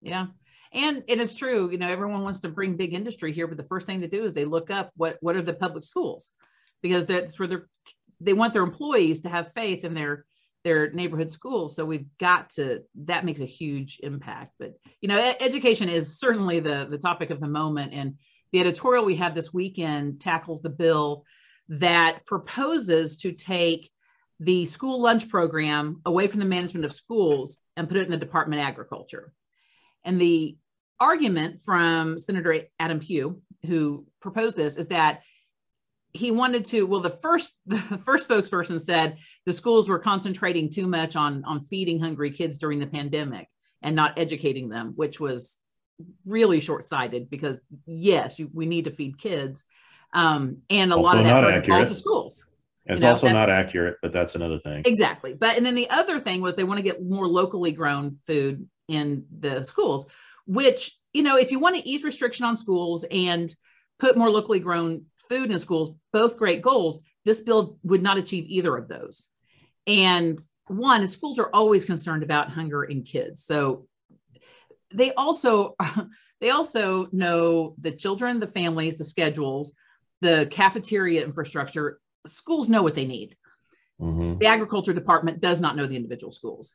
Yeah. 0.00 0.26
And 0.72 1.02
and 1.08 1.20
it's 1.20 1.34
true, 1.34 1.70
you 1.70 1.78
know, 1.78 1.88
everyone 1.88 2.22
wants 2.22 2.40
to 2.40 2.48
bring 2.50 2.76
big 2.76 2.92
industry 2.92 3.32
here, 3.32 3.46
but 3.46 3.56
the 3.56 3.64
first 3.64 3.86
thing 3.86 3.98
they 3.98 4.06
do 4.06 4.24
is 4.24 4.34
they 4.34 4.44
look 4.44 4.70
up 4.70 4.90
what 4.96 5.16
what 5.22 5.34
are 5.34 5.42
the 5.42 5.54
public 5.54 5.82
schools 5.82 6.30
because 6.82 7.06
that's 7.06 7.38
where 7.38 7.48
they're 7.48 7.68
they 8.20 8.32
want 8.32 8.52
their 8.52 8.62
employees 8.62 9.20
to 9.20 9.28
have 9.28 9.52
faith 9.54 9.84
in 9.84 9.94
their 9.94 10.24
their 10.64 10.90
neighborhood 10.90 11.32
schools. 11.32 11.76
So 11.76 11.84
we've 11.84 12.06
got 12.18 12.50
to 12.50 12.82
that 13.04 13.24
makes 13.24 13.40
a 13.40 13.46
huge 13.46 14.00
impact. 14.02 14.52
But 14.58 14.74
you 15.00 15.08
know, 15.08 15.34
education 15.40 15.88
is 15.88 16.18
certainly 16.18 16.60
the 16.60 16.86
the 16.90 16.98
topic 16.98 17.30
of 17.30 17.40
the 17.40 17.48
moment. 17.48 17.92
And 17.94 18.16
the 18.52 18.60
editorial 18.60 19.04
we 19.04 19.16
have 19.16 19.34
this 19.34 19.52
weekend 19.52 20.20
tackles 20.20 20.62
the 20.62 20.70
bill 20.70 21.24
that 21.68 22.24
proposes 22.24 23.18
to 23.18 23.32
take 23.32 23.90
the 24.40 24.64
school 24.66 25.00
lunch 25.00 25.28
program 25.28 26.00
away 26.06 26.26
from 26.28 26.40
the 26.40 26.46
management 26.46 26.84
of 26.84 26.92
schools 26.92 27.58
and 27.76 27.88
put 27.88 27.96
it 27.96 28.04
in 28.04 28.10
the 28.10 28.16
Department 28.16 28.62
of 28.62 28.68
Agriculture. 28.68 29.32
And 30.04 30.20
the 30.20 30.56
argument 31.00 31.60
from 31.64 32.18
Senator 32.18 32.62
Adam 32.78 33.00
Pugh, 33.00 33.42
who 33.66 34.06
proposed 34.20 34.56
this, 34.56 34.76
is 34.76 34.88
that 34.88 35.22
he 36.12 36.30
wanted 36.30 36.64
to 36.66 36.86
well 36.86 37.00
the 37.00 37.10
first 37.10 37.58
the 37.66 37.78
first 38.04 38.28
spokesperson 38.28 38.80
said 38.80 39.16
the 39.46 39.52
schools 39.52 39.88
were 39.88 39.98
concentrating 39.98 40.70
too 40.70 40.86
much 40.86 41.16
on 41.16 41.44
on 41.44 41.60
feeding 41.62 42.00
hungry 42.00 42.30
kids 42.30 42.58
during 42.58 42.78
the 42.78 42.86
pandemic 42.86 43.48
and 43.82 43.94
not 43.94 44.18
educating 44.18 44.68
them 44.68 44.92
which 44.96 45.20
was 45.20 45.58
really 46.24 46.60
short-sighted 46.60 47.28
because 47.28 47.56
yes 47.86 48.38
you, 48.38 48.48
we 48.52 48.66
need 48.66 48.84
to 48.84 48.90
feed 48.90 49.18
kids 49.18 49.64
um, 50.14 50.58
and 50.70 50.92
a 50.92 50.96
Also 50.96 51.08
lot 51.08 51.18
of 51.18 51.26
not 51.26 51.40
that 51.42 51.50
accurate. 51.50 51.86
falls 51.86 51.88
to 51.88 51.94
schools 51.94 52.46
It's 52.86 53.02
You 53.02 53.06
know, 53.06 53.10
also 53.10 53.28
not 53.28 53.50
accurate, 53.50 53.96
but 54.00 54.12
that's 54.12 54.34
another 54.34 54.58
thing. 54.60 54.82
Exactly. 54.86 55.34
But 55.34 55.56
and 55.58 55.66
then 55.66 55.74
the 55.74 55.90
other 55.90 56.20
thing 56.20 56.40
was 56.40 56.54
they 56.54 56.64
want 56.64 56.78
to 56.78 56.82
get 56.82 57.04
more 57.04 57.28
locally 57.28 57.72
grown 57.72 58.18
food 58.26 58.66
in 58.88 59.26
the 59.38 59.62
schools, 59.62 60.06
which, 60.46 60.96
you 61.12 61.22
know, 61.22 61.36
if 61.36 61.50
you 61.50 61.58
want 61.58 61.76
to 61.76 61.86
ease 61.86 62.02
restriction 62.02 62.46
on 62.46 62.56
schools 62.56 63.04
and 63.10 63.54
put 63.98 64.16
more 64.16 64.30
locally 64.30 64.60
grown 64.60 65.04
food 65.28 65.50
in 65.50 65.58
schools, 65.58 65.94
both 66.12 66.36
great 66.36 66.62
goals, 66.62 67.02
this 67.24 67.40
bill 67.40 67.78
would 67.82 68.02
not 68.02 68.18
achieve 68.18 68.44
either 68.48 68.76
of 68.76 68.88
those. 68.88 69.28
And 69.86 70.38
one, 70.66 71.06
schools 71.08 71.38
are 71.38 71.50
always 71.52 71.84
concerned 71.84 72.22
about 72.22 72.50
hunger 72.50 72.84
in 72.84 73.02
kids. 73.02 73.44
So 73.44 73.86
they 74.92 75.12
also 75.14 75.76
they 76.40 76.50
also 76.50 77.08
know 77.12 77.74
the 77.80 77.92
children, 77.92 78.40
the 78.40 78.46
families, 78.46 78.96
the 78.96 79.04
schedules, 79.04 79.74
the 80.20 80.46
cafeteria 80.50 81.24
infrastructure. 81.24 82.00
Schools 82.26 82.68
know 82.68 82.82
what 82.82 82.94
they 82.94 83.06
need 83.06 83.36
Mhm. 84.00 84.38
the 84.38 84.46
agriculture 84.46 84.92
department 84.92 85.40
does 85.40 85.60
not 85.60 85.74
know 85.74 85.86
the 85.86 85.96
individual 85.96 86.32
schools 86.32 86.74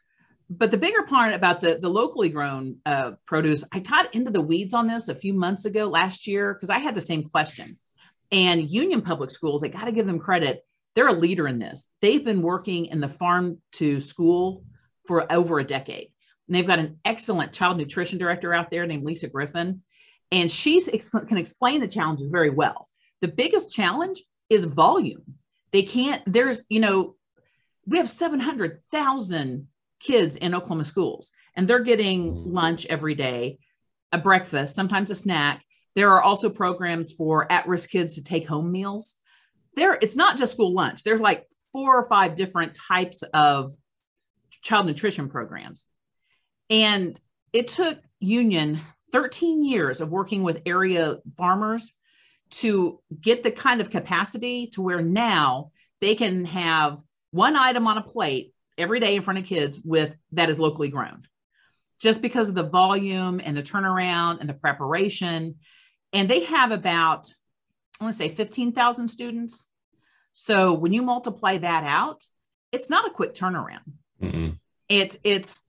but 0.50 0.72
the 0.72 0.78
bigger 0.78 1.04
part 1.04 1.34
about 1.34 1.62
the, 1.62 1.80
the 1.82 1.90
locally 1.90 2.28
grown 2.28 2.76
uh, 2.86 3.14
produce 3.26 3.64
i 3.72 3.80
got 3.80 4.14
into 4.14 4.30
the 4.30 4.42
weeds 4.42 4.74
on 4.74 4.88
this 4.88 5.08
a 5.08 5.16
few 5.16 5.34
months 5.34 5.64
ago 5.64 5.86
last 5.88 6.28
year 6.28 6.54
because 6.54 6.70
i 6.70 6.80
had 6.80 6.96
the 6.96 7.02
same 7.02 7.24
question 7.24 7.78
and 8.34 8.70
union 8.70 9.02
public 9.02 9.32
schools 9.32 9.64
i 9.64 9.68
got 9.68 9.86
to 9.86 9.92
give 9.92 10.06
them 10.06 10.20
credit 10.20 10.66
they're 10.96 11.08
a 11.08 11.14
leader 11.14 11.48
in 11.48 11.60
this 11.60 11.86
they've 12.02 12.26
been 12.26 12.42
working 12.42 12.88
in 12.88 13.00
the 13.00 13.08
farm 13.10 13.60
to 13.72 14.00
school 14.02 14.64
for 15.08 15.32
over 15.32 15.60
a 15.60 15.64
decade 15.64 16.10
and 16.48 16.56
they've 16.56 16.68
got 16.68 16.80
an 16.80 17.00
excellent 17.06 17.54
child 17.54 17.78
nutrition 17.78 18.18
director 18.20 18.54
out 18.54 18.70
there 18.70 18.86
named 18.86 19.06
lisa 19.06 19.28
griffin 19.28 19.82
and 20.32 20.52
she 20.52 20.82
can 20.82 21.38
explain 21.38 21.80
the 21.80 21.88
challenges 21.88 22.30
very 22.30 22.50
well 22.50 22.90
the 23.22 23.28
biggest 23.28 23.72
challenge 23.72 24.22
is 24.50 24.66
volume 24.66 25.24
they 25.72 25.84
can't 25.84 26.22
there's 26.26 26.62
you 26.70 26.80
know 26.80 27.16
we 27.86 27.98
have 27.98 28.10
700,000 28.10 29.68
kids 30.00 30.36
in 30.36 30.56
Oklahoma 30.56 30.86
schools 30.86 31.32
and 31.56 31.68
they're 31.68 31.80
getting 31.80 32.34
Mm. 32.34 32.54
lunch 32.54 32.86
every 32.86 33.16
day, 33.16 33.60
a 34.12 34.18
breakfast, 34.18 34.76
sometimes 34.76 35.12
a 35.12 35.16
snack. 35.16 35.64
There 35.96 36.12
are 36.12 36.22
also 36.22 36.50
programs 36.50 37.12
for 37.12 37.52
at-risk 37.52 37.90
kids 37.90 38.16
to 38.16 38.24
take 38.24 38.48
home 38.48 38.72
meals. 38.72 39.18
There 39.76 39.98
it's 40.02 40.16
not 40.16 40.38
just 40.38 40.54
school 40.54 40.74
lunch. 40.74 41.04
There's 41.04 41.22
like 41.22 41.48
four 41.72 41.98
or 41.98 42.08
five 42.08 42.36
different 42.36 42.76
types 42.76 43.24
of 43.34 43.74
child 44.62 44.86
nutrition 44.86 45.30
programs. 45.30 45.86
And 46.70 47.20
it 47.52 47.68
took 47.68 48.00
Union 48.20 48.82
13 49.12 49.64
years 49.64 50.02
of 50.02 50.12
working 50.12 50.44
with 50.44 50.62
area 50.66 51.18
farmers 51.38 51.94
to 52.50 53.00
get 53.20 53.44
the 53.44 53.52
kind 53.52 53.82
of 53.82 53.90
capacity 53.90 54.68
to 54.74 54.82
where 54.82 55.02
now 55.02 55.72
they 56.02 56.16
can 56.16 56.46
have 56.46 57.00
one 57.32 57.56
item 57.56 57.88
on 57.88 57.98
a 57.98 58.04
plate 58.04 58.54
every 58.78 59.00
day 59.00 59.16
in 59.16 59.22
front 59.22 59.40
of 59.40 59.46
kids 59.46 59.80
with 59.84 60.16
that 60.32 60.50
is 60.50 60.60
locally 60.60 60.90
grown 60.90 61.24
just 62.00 62.22
because 62.22 62.50
of 62.50 62.56
the 62.56 62.64
volume 62.64 63.40
and 63.44 63.56
the 63.56 63.64
turnaround 63.64 64.40
and 64.42 64.50
the 64.50 64.54
preparation 64.54 65.56
and 66.14 66.30
they 66.30 66.44
have 66.46 66.72
about 66.72 67.34
i 68.00 68.04
want 68.06 68.16
to 68.16 68.18
say 68.18 68.30
15,000 68.30 69.08
students. 69.08 69.68
So 70.34 70.74
when 70.74 70.94
you 70.94 71.02
multiply 71.02 71.58
that 71.60 71.84
out 71.84 72.24
it's 72.72 72.90
not 72.90 73.06
a 73.08 73.12
quick 73.12 73.36
turnaround. 73.36 73.92
Mm-mm. 74.22 74.58
it's 74.90 75.18
it's 75.24 75.62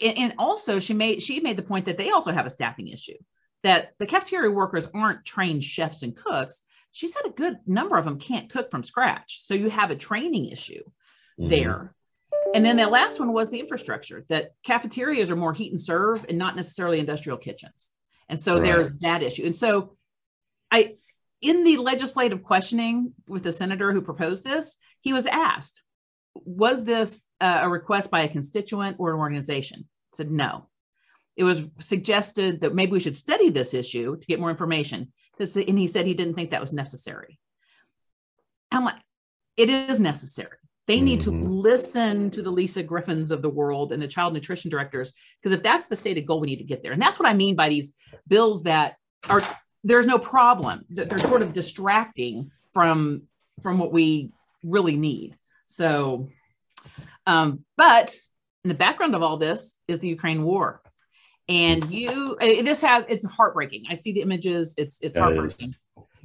and 0.00 0.34
also 0.38 0.78
she 0.78 0.94
made 0.94 1.22
she 1.22 1.40
made 1.40 1.56
the 1.56 1.62
point 1.62 1.86
that 1.86 1.96
they 1.98 2.10
also 2.10 2.32
have 2.32 2.46
a 2.46 2.50
staffing 2.50 2.88
issue 2.88 3.16
that 3.64 3.92
the 3.98 4.06
cafeteria 4.06 4.50
workers 4.50 4.88
aren't 4.94 5.24
trained 5.24 5.64
chefs 5.64 6.02
and 6.04 6.14
cooks. 6.16 6.62
She 6.92 7.08
said 7.08 7.22
a 7.26 7.30
good 7.30 7.58
number 7.66 7.96
of 7.96 8.04
them 8.04 8.18
can't 8.18 8.48
cook 8.50 8.70
from 8.70 8.84
scratch. 8.84 9.40
So 9.42 9.54
you 9.54 9.68
have 9.70 9.90
a 9.90 9.96
training 9.96 10.46
issue 10.46 10.82
Mhm. 11.38 11.48
there. 11.48 11.94
And 12.54 12.64
then 12.64 12.76
the 12.76 12.86
last 12.86 13.18
one 13.18 13.32
was 13.32 13.50
the 13.50 13.58
infrastructure 13.60 14.24
that 14.28 14.52
cafeterias 14.62 15.28
are 15.30 15.36
more 15.36 15.52
heat 15.52 15.72
and 15.72 15.80
serve 15.80 16.24
and 16.28 16.38
not 16.38 16.56
necessarily 16.56 16.98
industrial 16.98 17.38
kitchens 17.38 17.92
and 18.28 18.40
so 18.40 18.54
Right. 18.54 18.62
there's 18.64 18.92
that 19.00 19.22
issue 19.22 19.44
and 19.44 19.56
so 19.56 19.96
i 20.70 20.96
in 21.40 21.64
the 21.64 21.76
legislative 21.76 22.42
questioning 22.42 23.12
with 23.28 23.42
the 23.44 23.52
senator 23.52 23.92
who 23.92 24.02
proposed 24.02 24.44
this 24.44 24.76
he 25.00 25.12
was 25.12 25.26
asked 25.26 25.82
was 26.44 26.84
this 26.84 27.26
uh, 27.40 27.60
a 27.62 27.68
request 27.68 28.10
by 28.10 28.22
a 28.22 28.28
constituent 28.28 28.96
or 28.98 29.12
an 29.12 29.18
organization? 29.18 29.88
said 30.12 30.30
no. 30.30 30.68
It 31.36 31.44
was 31.44 31.62
suggested 31.78 32.62
that 32.62 32.74
maybe 32.74 32.92
we 32.92 33.00
should 33.00 33.16
study 33.16 33.50
this 33.50 33.74
issue 33.74 34.16
to 34.16 34.26
get 34.26 34.40
more 34.40 34.50
information. 34.50 35.12
And 35.38 35.78
he 35.78 35.86
said 35.86 36.06
he 36.06 36.14
didn't 36.14 36.34
think 36.34 36.50
that 36.50 36.60
was 36.60 36.72
necessary. 36.72 37.38
I'm 38.72 38.84
like, 38.84 39.00
it 39.56 39.70
is 39.70 40.00
necessary. 40.00 40.56
They 40.88 41.00
need 41.00 41.20
to 41.20 41.30
Mhm. 41.30 41.42
listen 41.62 42.30
to 42.30 42.40
the 42.40 42.50
Lisa 42.50 42.82
Griffins 42.82 43.30
of 43.30 43.42
the 43.42 43.50
world 43.50 43.92
and 43.92 44.02
the 44.02 44.08
child 44.08 44.32
nutrition 44.32 44.70
directors, 44.70 45.12
because 45.40 45.54
if 45.54 45.62
that's 45.62 45.86
the 45.86 45.94
stated 45.94 46.22
goal, 46.26 46.40
we 46.40 46.46
need 46.46 46.56
to 46.56 46.64
get 46.64 46.82
there. 46.82 46.92
And 46.92 47.00
that's 47.00 47.18
what 47.20 47.28
I 47.28 47.34
mean 47.34 47.54
by 47.54 47.68
these 47.68 47.92
bills 48.26 48.62
that 48.62 48.96
are 49.28 49.42
there's 49.84 50.06
no 50.06 50.18
problem. 50.18 50.86
That 50.90 51.10
they're 51.10 51.18
sort 51.18 51.42
of 51.42 51.52
distracting 51.52 52.50
from 52.72 53.28
from 53.62 53.78
what 53.78 53.92
we 53.92 54.32
really 54.64 54.96
need. 54.96 55.36
So, 55.66 56.30
um, 57.26 57.64
but 57.76 58.18
in 58.64 58.68
the 58.68 58.74
background 58.74 59.14
of 59.14 59.22
all 59.22 59.36
this 59.36 59.78
is 59.88 60.00
the 60.00 60.08
Ukraine 60.08 60.42
war, 60.42 60.80
and 61.50 61.84
you 61.92 62.36
this 62.40 62.80
has 62.80 63.04
it's 63.10 63.26
heartbreaking. 63.26 63.84
I 63.90 63.94
see 63.94 64.12
the 64.12 64.22
images. 64.22 64.74
It's 64.78 64.98
it's 65.02 65.18
That 65.18 65.32
is. 65.32 65.36
heartbreaking. 65.38 65.74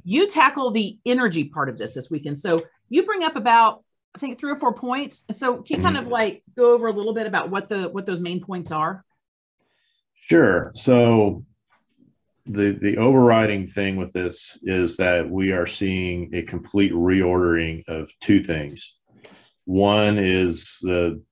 You 0.04 0.26
tackle 0.26 0.70
the 0.70 0.98
energy 1.04 1.44
part 1.44 1.68
of 1.68 1.76
this 1.76 1.92
this 1.92 2.08
weekend. 2.10 2.38
So 2.38 2.62
you 2.88 3.02
bring 3.04 3.22
up 3.24 3.36
about 3.36 3.84
I 4.14 4.18
think 4.18 4.38
three 4.38 4.52
or 4.52 4.56
four 4.56 4.72
points. 4.72 5.24
So 5.32 5.62
can 5.62 5.76
you 5.76 5.82
kind 5.82 5.96
of 5.96 6.04
mm. 6.04 6.10
like 6.10 6.42
go 6.56 6.72
over 6.72 6.86
a 6.86 6.92
little 6.92 7.14
bit 7.14 7.26
about 7.26 7.50
what 7.50 7.68
the 7.68 7.88
what 7.88 8.06
those 8.06 8.20
main 8.20 8.40
points 8.40 8.70
are? 8.70 9.04
Sure. 10.14 10.70
So 10.74 11.44
the 12.46 12.72
the 12.72 12.98
overriding 12.98 13.66
thing 13.66 13.96
with 13.96 14.12
this 14.12 14.58
is 14.62 14.96
that 14.98 15.28
we 15.28 15.52
are 15.52 15.66
seeing 15.66 16.34
a 16.34 16.42
complete 16.42 16.92
reordering 16.92 17.82
of 17.88 18.10
two 18.20 18.42
things. 18.44 18.96
One 19.64 20.18
is 20.18 20.78
the 20.82 21.22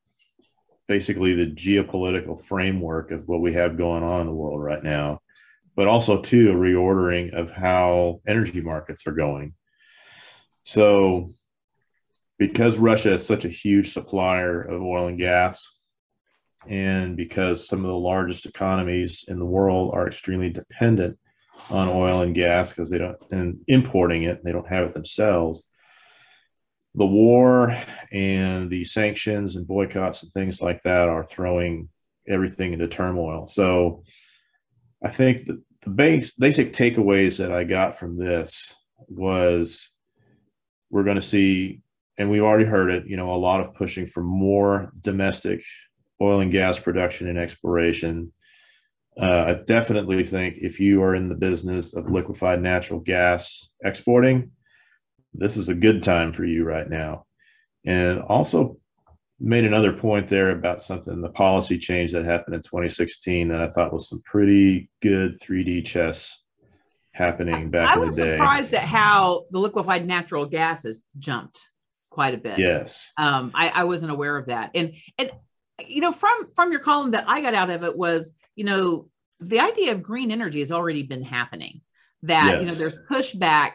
basically 0.89 1.35
the 1.35 1.47
geopolitical 1.47 2.43
framework 2.43 3.13
of 3.13 3.29
what 3.29 3.41
we 3.41 3.53
have 3.53 3.79
going 3.79 4.03
on 4.03 4.23
in 4.23 4.27
the 4.27 4.33
world 4.33 4.63
right 4.63 4.83
now, 4.83 5.21
but 5.77 5.87
also 5.87 6.21
two 6.21 6.51
a 6.51 6.55
reordering 6.55 7.33
of 7.33 7.51
how 7.51 8.21
energy 8.27 8.61
markets 8.61 9.07
are 9.07 9.13
going. 9.13 9.55
So 10.63 11.31
because 12.49 12.77
Russia 12.77 13.15
is 13.15 13.25
such 13.25 13.45
a 13.45 13.49
huge 13.49 13.93
supplier 13.93 14.61
of 14.61 14.83
oil 14.83 15.07
and 15.07 15.17
gas, 15.17 15.77
and 16.67 17.17
because 17.17 17.69
some 17.69 17.85
of 17.85 17.87
the 17.87 17.97
largest 17.97 18.47
economies 18.47 19.25
in 19.29 19.39
the 19.39 19.45
world 19.45 19.93
are 19.95 20.09
extremely 20.09 20.51
dependent 20.51 21.17
on 21.71 21.89
oil 21.89 22.23
and 22.23 22.35
gas 22.35 22.71
because 22.71 22.91
they 22.91 22.99
don't 22.99 23.17
and 23.31 23.61
importing 23.69 24.25
it 24.25 24.43
they 24.43 24.51
don't 24.51 24.67
have 24.67 24.89
it 24.89 24.95
themselves 24.95 25.63
the 26.97 27.07
war 27.07 27.77
and 28.11 28.69
the 28.69 28.83
sanctions 28.85 29.55
and 29.55 29.67
boycotts 29.67 30.25
and 30.25 30.33
things 30.33 30.61
like 30.61 30.83
that 30.83 31.09
are 31.09 31.25
throwing 31.25 31.89
everything 32.29 32.73
into 32.73 32.89
turmoil. 32.89 33.47
So 33.47 34.03
i 35.05 35.09
think 35.09 35.47
the, 35.47 35.63
the 35.83 35.91
base, 35.91 36.33
basic 36.33 36.73
takeaways 36.73 37.39
that 37.39 37.53
i 37.53 37.63
got 37.65 37.99
from 37.99 38.19
this 38.19 38.75
was 39.09 39.91
we're 40.91 41.05
going 41.05 41.17
to 41.17 41.23
see 41.23 41.81
and 42.19 42.31
we've 42.31 42.43
already 42.43 42.65
heard 42.65 42.91
it 42.91 43.07
you 43.07 43.17
know 43.17 43.33
a 43.33 43.37
lot 43.37 43.61
of 43.61 43.75
pushing 43.75 44.07
for 44.07 44.23
more 44.23 44.93
domestic 45.01 45.63
oil 46.23 46.41
and 46.41 46.53
gas 46.53 46.79
production 46.79 47.29
and 47.29 47.39
exploration. 47.39 48.33
Uh, 49.21 49.45
I 49.49 49.55
definitely 49.55 50.25
think 50.25 50.57
if 50.59 50.81
you 50.81 51.03
are 51.03 51.15
in 51.15 51.29
the 51.29 51.35
business 51.35 51.95
of 51.95 52.11
liquefied 52.11 52.63
natural 52.63 53.01
gas 53.01 53.69
exporting, 53.85 54.53
this 55.35 55.57
is 55.57 55.69
a 55.69 55.75
good 55.75 56.03
time 56.03 56.33
for 56.33 56.45
you 56.45 56.65
right 56.65 56.89
now. 56.89 57.27
And 57.85 58.21
also 58.21 58.79
made 59.41 59.65
another 59.65 59.93
point 59.93 60.29
there 60.29 60.51
about 60.51 60.83
something, 60.83 61.21
the 61.21 61.29
policy 61.29 61.77
change 61.79 62.13
that 62.13 62.25
happened 62.25 62.55
in 62.55 62.63
2016 62.63 63.49
that 63.49 63.61
I 63.61 63.69
thought 63.71 63.93
was 63.93 64.09
some 64.09 64.23
pretty 64.25 64.89
good 65.03 65.39
3D 65.41 65.85
chess 65.85 66.39
happening 67.13 67.71
back 67.71 67.91
I 67.91 67.95
in 67.95 68.01
the 68.01 68.07
was 68.07 68.17
surprised 68.17 68.73
at 68.73 68.85
how 68.85 69.45
the 69.51 69.59
liquefied 69.59 70.07
natural 70.07 70.47
gas 70.47 70.85
has 70.85 71.01
jumped. 71.19 71.61
Quite 72.13 72.35
a 72.35 72.39
bit. 72.39 72.59
Yes. 72.59 73.11
Um, 73.17 73.53
I, 73.55 73.69
I 73.69 73.85
wasn't 73.85 74.13
aware 74.13 74.37
of 74.37 74.47
that. 74.47 74.73
And 74.75 74.93
and 75.19 75.31
you 75.89 76.01
know, 76.01 76.13
from 76.13 76.49
from 76.55 76.71
your 76.71 76.81
column 76.81 77.13
that 77.13 77.25
I 77.27 77.41
got 77.41 77.55
out 77.55 77.71
of 77.71 77.83
it 77.85 77.97
was, 77.97 78.33
you 78.55 78.65
know, 78.65 79.09
the 79.41 79.61
idea 79.61 79.93
of 79.93 80.03
green 80.03 80.31
energy 80.31 80.61
has 80.61 80.71
already 80.71 81.03
been 81.03 81.25
happening. 81.25 81.81
That 82.25 82.47
yes. 82.47 82.61
you 82.61 82.67
know, 82.67 82.75
there's 82.75 83.09
pushback 83.11 83.73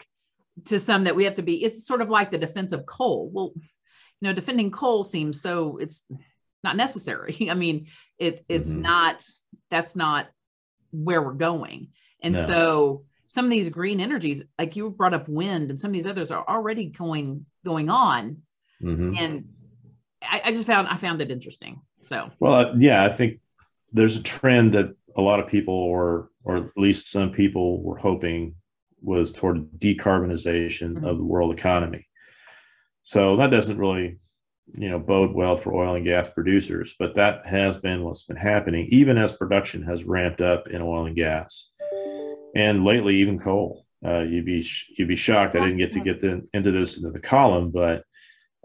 to 0.66 0.80
some 0.80 1.06
that 1.06 1.16
we 1.16 1.26
have 1.26 1.36
to 1.36 1.42
be. 1.42 1.64
It's 1.64 1.88
sort 1.88 2.02
of 2.02 2.10
like 2.10 2.32
the 2.32 2.38
defense 2.38 2.74
of 2.74 2.86
coal. 2.86 3.30
Well, 3.34 3.54
you 3.56 4.30
know, 4.30 4.34
defending 4.34 4.72
coal 4.72 5.04
seems 5.04 5.42
so 5.42 5.78
it's 5.78 6.04
not 6.64 6.78
necessary. 6.78 7.48
I 7.52 7.56
mean, 7.56 7.88
it 8.20 8.46
it's 8.48 8.70
mm-hmm. 8.70 8.84
not. 8.84 9.24
That's 9.72 9.96
not 9.96 10.28
where 10.92 11.22
we're 11.22 11.34
going. 11.34 11.90
And 12.22 12.36
no. 12.36 12.46
so 12.48 13.06
some 13.28 13.46
of 13.46 13.52
these 13.52 13.70
green 13.70 14.00
energies, 14.00 14.42
like 14.58 14.76
you 14.76 14.90
brought 14.90 15.14
up 15.14 15.28
wind 15.28 15.70
and 15.70 15.80
some 15.80 15.90
of 15.90 15.94
these 15.94 16.08
others 16.08 16.32
are 16.32 16.46
already 16.48 16.86
going 16.86 17.46
going 17.64 17.90
on. 17.90 18.38
Mm-hmm. 18.82 19.14
And 19.18 19.50
I, 20.24 20.42
I, 20.46 20.52
just 20.52 20.66
found 20.66 20.88
I 20.88 20.96
found 20.96 21.22
it 21.22 21.30
interesting. 21.30 21.82
So 22.02 22.32
well, 22.40 22.54
uh, 22.54 22.74
yeah, 22.78 23.04
I 23.04 23.10
think 23.10 23.40
there's 23.92 24.16
a 24.16 24.24
trend 24.24 24.74
that 24.74 24.96
a 25.16 25.22
lot 25.22 25.40
of 25.40 25.48
people, 25.48 25.74
or 25.74 26.30
or 26.44 26.58
at 26.58 26.78
least 26.78 27.12
some 27.12 27.32
people, 27.32 27.84
were 27.84 27.98
hoping 27.98 28.56
was 29.02 29.32
toward 29.32 29.70
decarbonization 29.78 30.94
mm-hmm. 30.94 31.06
of 31.06 31.18
the 31.18 31.24
world 31.24 31.54
economy. 31.54 32.08
So 33.04 33.38
that 33.38 33.52
doesn't 33.52 33.78
really, 33.78 34.20
you 34.74 34.90
know, 34.90 35.00
bode 35.00 35.34
well 35.34 35.56
for 35.56 35.74
oil 35.74 35.96
and 35.96 36.06
gas 36.06 36.30
producers, 36.30 36.96
but 36.98 37.16
that 37.16 37.46
has 37.46 37.78
been 37.78 38.04
what's 38.04 38.24
been 38.24 38.38
happening, 38.38 38.88
even 38.90 39.18
as 39.18 39.32
production 39.32 39.84
has 39.84 40.04
ramped 40.04 40.42
up 40.42 40.68
in 40.68 40.82
oil 40.82 41.06
and 41.06 41.16
gas 41.16 41.70
and 42.56 42.84
lately 42.84 43.18
even 43.18 43.40
coal. 43.40 43.86
Uh, 44.06 44.20
you'd 44.20 44.46
be 44.46 44.66
you'd 44.98 45.08
be 45.08 45.16
shocked. 45.16 45.56
I 45.56 45.60
didn't 45.60 45.78
get 45.78 45.92
to 45.94 46.00
get 46.00 46.22
the, 46.22 46.48
into 46.54 46.72
this 46.72 46.98
into 46.98 47.12
the 47.12 47.20
column, 47.20 47.72
but 47.72 48.04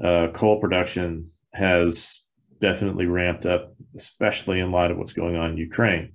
uh, 0.02 0.28
coal 0.32 0.60
production 0.60 1.30
has 1.54 2.20
definitely 2.60 3.06
ramped 3.06 3.46
up, 3.46 3.74
especially 3.96 4.60
in 4.60 4.70
light 4.70 4.90
of 4.90 4.98
what's 4.98 5.12
going 5.12 5.36
on 5.36 5.50
in 5.50 5.56
Ukraine. 5.56 6.12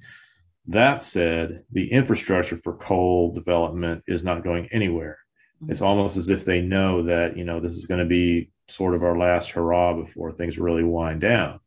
That 0.68 1.02
said, 1.02 1.64
the 1.72 1.92
infrastructure 1.92 2.58
for 2.58 2.76
coal 2.78 3.34
development 3.34 4.04
is 4.08 4.24
not 4.24 4.44
going 4.44 4.68
anywhere. 4.72 5.18
Mm-hmm. 5.62 5.72
It's 5.72 5.82
almost 5.82 6.18
as 6.18 6.30
if 6.30 6.46
they 6.46 6.62
know 6.62 7.04
that 7.04 7.38
you 7.38 7.44
know 7.44 7.60
this 7.60 7.78
is 7.78 7.86
going 7.86 8.00
to 8.00 8.06
be 8.06 8.52
sort 8.68 8.94
of 8.94 9.04
our 9.04 9.18
last 9.18 9.50
hurrah 9.50 9.94
before 9.94 10.32
things 10.32 10.60
really 10.60 10.84
wind 10.84 11.22
down. 11.22 11.60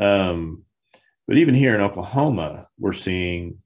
Um, 0.00 0.62
but 1.26 1.36
even 1.36 1.54
here 1.54 1.74
in 1.74 1.80
Oklahoma, 1.80 2.68
we're 2.78 2.92
seeing 2.92 3.58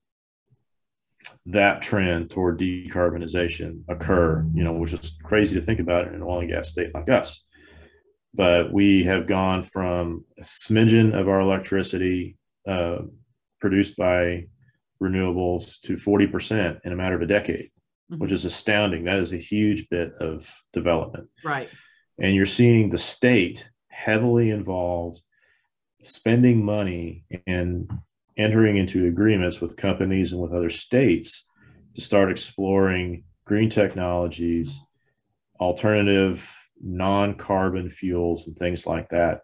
that 1.52 1.82
trend 1.82 2.30
toward 2.30 2.58
decarbonization 2.58 3.82
occur, 3.88 4.46
you 4.54 4.64
know, 4.64 4.72
which 4.72 4.92
is 4.92 5.16
crazy 5.22 5.54
to 5.54 5.62
think 5.62 5.80
about 5.80 6.08
in 6.08 6.14
an 6.14 6.22
oil 6.22 6.40
and 6.40 6.50
gas 6.50 6.68
state 6.68 6.94
like 6.94 7.08
us. 7.08 7.44
But 8.34 8.72
we 8.72 9.04
have 9.04 9.26
gone 9.26 9.62
from 9.62 10.24
a 10.38 10.42
smidgen 10.42 11.18
of 11.18 11.28
our 11.28 11.40
electricity 11.40 12.36
uh, 12.66 12.98
produced 13.60 13.96
by 13.96 14.46
renewables 15.02 15.80
to 15.82 15.94
40% 15.94 16.80
in 16.84 16.92
a 16.92 16.96
matter 16.96 17.16
of 17.16 17.22
a 17.22 17.26
decade, 17.26 17.70
mm-hmm. 18.10 18.18
which 18.18 18.32
is 18.32 18.44
astounding. 18.44 19.04
That 19.04 19.18
is 19.18 19.32
a 19.32 19.38
huge 19.38 19.88
bit 19.88 20.12
of 20.20 20.48
development. 20.72 21.28
Right. 21.44 21.68
And 22.18 22.34
you're 22.36 22.46
seeing 22.46 22.90
the 22.90 22.98
state 22.98 23.66
heavily 23.88 24.50
involved 24.50 25.22
spending 26.02 26.64
money 26.64 27.24
in 27.46 27.88
entering 28.40 28.76
into 28.76 29.06
agreements 29.06 29.60
with 29.60 29.76
companies 29.76 30.32
and 30.32 30.40
with 30.40 30.52
other 30.52 30.70
states 30.70 31.44
to 31.94 32.00
start 32.00 32.30
exploring 32.30 33.24
green 33.44 33.70
technologies, 33.70 34.80
alternative 35.58 36.56
non-carbon 36.82 37.88
fuels, 37.88 38.46
and 38.46 38.56
things 38.56 38.86
like 38.86 39.08
that. 39.10 39.42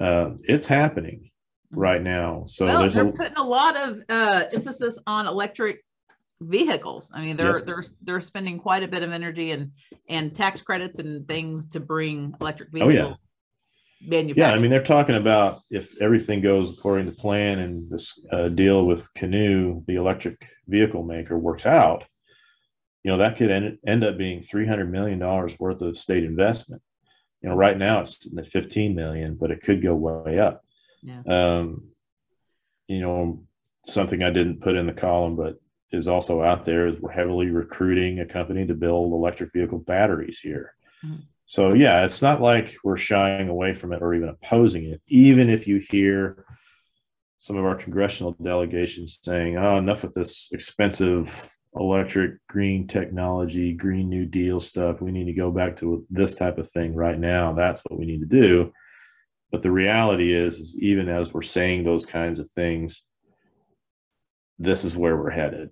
Uh, 0.00 0.30
it's 0.44 0.66
happening 0.66 1.30
right 1.70 2.02
now. 2.02 2.44
So 2.46 2.66
well, 2.66 2.88
they're 2.88 3.06
a, 3.06 3.12
putting 3.12 3.36
a 3.36 3.44
lot 3.44 3.76
of 3.76 4.02
uh, 4.08 4.44
emphasis 4.52 4.98
on 5.06 5.26
electric 5.26 5.84
vehicles. 6.40 7.10
I 7.12 7.22
mean, 7.22 7.36
they're 7.36 7.58
yep. 7.58 7.66
they're 7.66 7.84
they're 8.02 8.20
spending 8.20 8.58
quite 8.58 8.82
a 8.82 8.88
bit 8.88 9.02
of 9.02 9.12
energy 9.12 9.50
and 9.50 9.72
and 10.08 10.34
tax 10.34 10.62
credits 10.62 10.98
and 10.98 11.26
things 11.26 11.66
to 11.70 11.80
bring 11.80 12.34
electric 12.40 12.70
vehicles. 12.70 12.94
Oh, 12.94 13.08
yeah 13.08 13.14
yeah, 14.00 14.52
I 14.52 14.58
mean, 14.58 14.70
they're 14.70 14.82
talking 14.82 15.16
about 15.16 15.60
if 15.70 15.94
everything 16.00 16.40
goes 16.40 16.76
according 16.76 17.06
to 17.06 17.12
plan 17.12 17.58
and 17.58 17.90
this 17.90 18.18
uh, 18.32 18.48
deal 18.48 18.86
with 18.86 19.12
Canoo, 19.14 19.84
the 19.86 19.96
electric 19.96 20.46
vehicle 20.66 21.02
maker, 21.02 21.38
works 21.38 21.66
out, 21.66 22.04
you 23.02 23.10
know, 23.10 23.18
that 23.18 23.36
could 23.36 23.50
end, 23.50 23.78
end 23.86 24.04
up 24.04 24.16
being 24.16 24.40
$300 24.40 24.88
million 24.88 25.18
worth 25.58 25.82
of 25.82 25.96
state 25.96 26.24
investment. 26.24 26.82
You 27.42 27.48
know, 27.48 27.54
right 27.54 27.76
now 27.76 28.00
it's 28.00 28.26
at 28.36 28.46
15 28.46 28.94
million, 28.94 29.36
but 29.40 29.50
it 29.50 29.62
could 29.62 29.82
go 29.82 29.94
way 29.94 30.38
up. 30.38 30.62
Yeah. 31.02 31.22
Um, 31.26 31.88
you 32.88 33.00
know, 33.00 33.44
something 33.86 34.22
I 34.22 34.30
didn't 34.30 34.60
put 34.60 34.76
in 34.76 34.86
the 34.86 34.92
column, 34.92 35.36
but 35.36 35.56
is 35.92 36.08
also 36.08 36.42
out 36.42 36.64
there 36.64 36.86
is 36.86 37.00
we're 37.00 37.10
heavily 37.10 37.50
recruiting 37.50 38.20
a 38.20 38.26
company 38.26 38.66
to 38.66 38.74
build 38.74 39.12
electric 39.12 39.52
vehicle 39.52 39.78
batteries 39.78 40.38
here. 40.38 40.74
Mm-hmm. 41.04 41.22
So 41.50 41.74
yeah, 41.74 42.04
it's 42.04 42.22
not 42.22 42.40
like 42.40 42.76
we're 42.84 42.96
shying 42.96 43.48
away 43.48 43.72
from 43.72 43.92
it 43.92 44.02
or 44.02 44.14
even 44.14 44.28
opposing 44.28 44.84
it. 44.84 45.02
Even 45.08 45.50
if 45.50 45.66
you 45.66 45.78
hear 45.78 46.44
some 47.40 47.56
of 47.56 47.64
our 47.64 47.74
congressional 47.74 48.36
delegations 48.40 49.18
saying, 49.20 49.56
"Oh, 49.56 49.76
enough 49.76 50.04
with 50.04 50.14
this 50.14 50.50
expensive 50.52 51.52
electric 51.74 52.34
green 52.46 52.86
technology, 52.86 53.72
green 53.72 54.08
new 54.08 54.26
deal 54.26 54.60
stuff. 54.60 55.00
We 55.00 55.10
need 55.10 55.24
to 55.24 55.32
go 55.32 55.50
back 55.50 55.74
to 55.78 56.06
this 56.08 56.36
type 56.36 56.56
of 56.56 56.70
thing 56.70 56.94
right 56.94 57.18
now. 57.18 57.52
That's 57.52 57.80
what 57.80 57.98
we 57.98 58.06
need 58.06 58.20
to 58.20 58.26
do." 58.26 58.72
But 59.50 59.62
the 59.62 59.72
reality 59.72 60.32
is, 60.32 60.60
is 60.60 60.78
even 60.78 61.08
as 61.08 61.34
we're 61.34 61.42
saying 61.42 61.82
those 61.82 62.06
kinds 62.06 62.38
of 62.38 62.48
things, 62.52 63.02
this 64.56 64.84
is 64.84 64.96
where 64.96 65.16
we're 65.16 65.30
headed. 65.30 65.70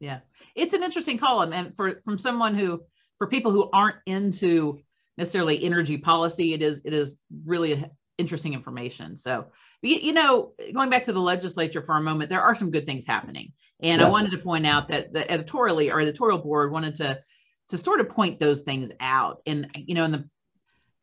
Yeah, 0.00 0.20
it's 0.54 0.74
an 0.74 0.82
interesting 0.82 1.16
column, 1.16 1.54
and 1.54 1.74
for 1.76 2.02
from 2.04 2.18
someone 2.18 2.54
who 2.54 2.82
for 3.22 3.28
people 3.28 3.52
who 3.52 3.70
aren't 3.72 3.98
into 4.04 4.80
necessarily 5.16 5.62
energy 5.62 5.96
policy, 5.96 6.54
it 6.54 6.60
is 6.60 6.80
it 6.84 6.92
is 6.92 7.20
really 7.46 7.84
interesting 8.18 8.52
information. 8.52 9.16
So 9.16 9.46
you, 9.80 9.94
you, 9.94 10.12
know, 10.12 10.54
going 10.74 10.90
back 10.90 11.04
to 11.04 11.12
the 11.12 11.20
legislature 11.20 11.82
for 11.82 11.96
a 11.96 12.00
moment, 12.00 12.30
there 12.30 12.42
are 12.42 12.56
some 12.56 12.72
good 12.72 12.84
things 12.84 13.06
happening, 13.06 13.52
and 13.78 14.00
yeah. 14.00 14.08
I 14.08 14.10
wanted 14.10 14.32
to 14.32 14.38
point 14.38 14.66
out 14.66 14.88
that 14.88 15.12
the 15.12 15.30
editorially 15.30 15.92
our 15.92 16.00
editorial 16.00 16.38
board 16.38 16.72
wanted 16.72 16.96
to 16.96 17.20
to 17.68 17.78
sort 17.78 18.00
of 18.00 18.08
point 18.08 18.40
those 18.40 18.62
things 18.62 18.90
out. 18.98 19.40
And 19.46 19.68
you 19.76 19.94
know, 19.94 20.04
in 20.04 20.10
the 20.10 20.28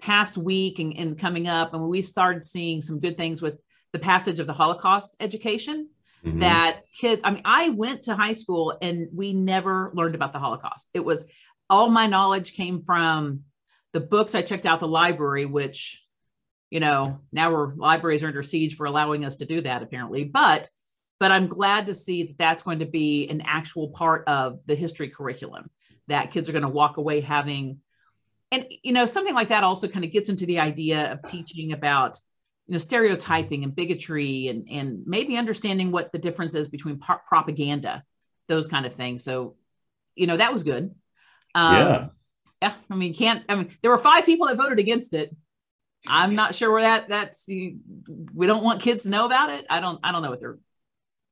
past 0.02 0.36
week 0.36 0.80
and, 0.80 0.98
and 0.98 1.18
coming 1.18 1.48
up, 1.48 1.74
and 1.74 1.82
we 1.88 2.02
started 2.02 2.44
seeing 2.44 2.82
some 2.82 3.00
good 3.00 3.16
things 3.16 3.42
with 3.42 3.62
the 3.94 4.00
passage 4.00 4.42
of 4.42 4.48
the 4.48 4.52
Holocaust 4.52 5.16
education. 5.22 5.88
Mm-hmm. 6.26 6.40
That 6.40 6.82
kids, 7.00 7.22
I 7.24 7.32
mean, 7.32 7.44
I 7.46 7.70
went 7.70 8.04
to 8.04 8.14
high 8.14 8.34
school 8.34 8.78
and 8.82 9.08
we 9.14 9.32
never 9.32 9.90
learned 9.94 10.16
about 10.16 10.34
the 10.34 10.40
Holocaust. 10.40 10.90
It 10.94 11.06
was 11.06 11.24
all 11.70 11.90
my 11.90 12.08
knowledge 12.08 12.54
came 12.54 12.82
from 12.82 13.42
the 13.94 14.00
books 14.00 14.36
I 14.36 14.42
checked 14.42 14.66
out 14.66 14.80
the 14.80 14.88
library, 14.88 15.46
which, 15.46 16.04
you 16.70 16.80
know, 16.80 17.20
now 17.32 17.52
we're 17.52 17.76
libraries 17.76 18.24
are 18.24 18.28
under 18.28 18.44
siege 18.44 18.76
for 18.76 18.86
allowing 18.86 19.26
us 19.26 19.38
to 19.38 19.46
do 19.46 19.62
that 19.62 19.84
apparently. 19.84 20.24
But 20.24 20.70
but 21.20 21.32
I'm 21.32 21.48
glad 21.48 21.88
to 21.88 21.94
see 21.94 22.24
that 22.24 22.38
that's 22.38 22.64
going 22.64 22.80
to 22.80 22.86
be 22.86 23.28
an 23.28 23.42
actual 23.42 23.90
part 23.90 24.28
of 24.28 24.60
the 24.66 24.76
history 24.76 25.10
curriculum 25.10 25.70
that 26.08 26.32
kids 26.32 26.48
are 26.48 26.54
going 26.54 26.64
to 26.64 26.70
walk 26.70 26.98
away 26.98 27.20
having. 27.22 27.80
And 28.52 28.66
you 28.84 28.94
know, 28.94 29.06
something 29.06 29.36
like 29.36 29.50
that 29.50 29.64
also 29.64 29.88
kind 29.88 30.06
of 30.06 30.12
gets 30.12 30.30
into 30.30 30.46
the 30.46 30.60
idea 30.60 31.12
of 31.12 31.30
teaching 31.30 31.74
about 31.74 32.20
you 32.68 32.74
know 32.74 32.80
stereotyping 32.80 33.64
and 33.64 33.76
bigotry 33.76 34.48
and 34.48 34.68
and 34.70 35.04
maybe 35.06 35.38
understanding 35.38 35.92
what 35.92 36.12
the 36.12 36.20
difference 36.20 36.56
is 36.56 36.68
between 36.68 37.00
par- 37.00 37.22
propaganda, 37.28 38.04
those 38.48 38.68
kind 38.68 38.86
of 38.86 38.94
things. 38.94 39.24
So, 39.24 39.56
you 40.16 40.28
know, 40.28 40.38
that 40.38 40.54
was 40.54 40.64
good. 40.64 40.94
Um, 41.56 41.76
yeah. 41.76 42.08
Yeah. 42.62 42.74
I 42.90 42.96
mean, 42.96 43.14
can't, 43.14 43.44
I 43.48 43.56
mean, 43.56 43.78
there 43.82 43.92
were 43.92 43.98
five 43.98 44.26
people 44.26 44.48
that 44.48 44.58
voted 44.58 44.80
against 44.80 45.14
it. 45.14 45.36
I'm 46.08 46.36
not 46.36 46.56
sure 46.56 46.72
where 46.72 46.82
that, 46.82 47.10
that's, 47.10 47.46
we 47.48 48.48
don't 48.48 48.64
want 48.64 48.82
kids 48.82 49.04
to 49.04 49.10
know 49.10 49.26
about 49.26 49.50
it. 49.50 49.66
I 49.70 49.82
don't, 49.82 50.00
I 50.04 50.12
don't 50.12 50.22
know 50.22 50.30
what 50.30 50.40
their, 50.40 50.58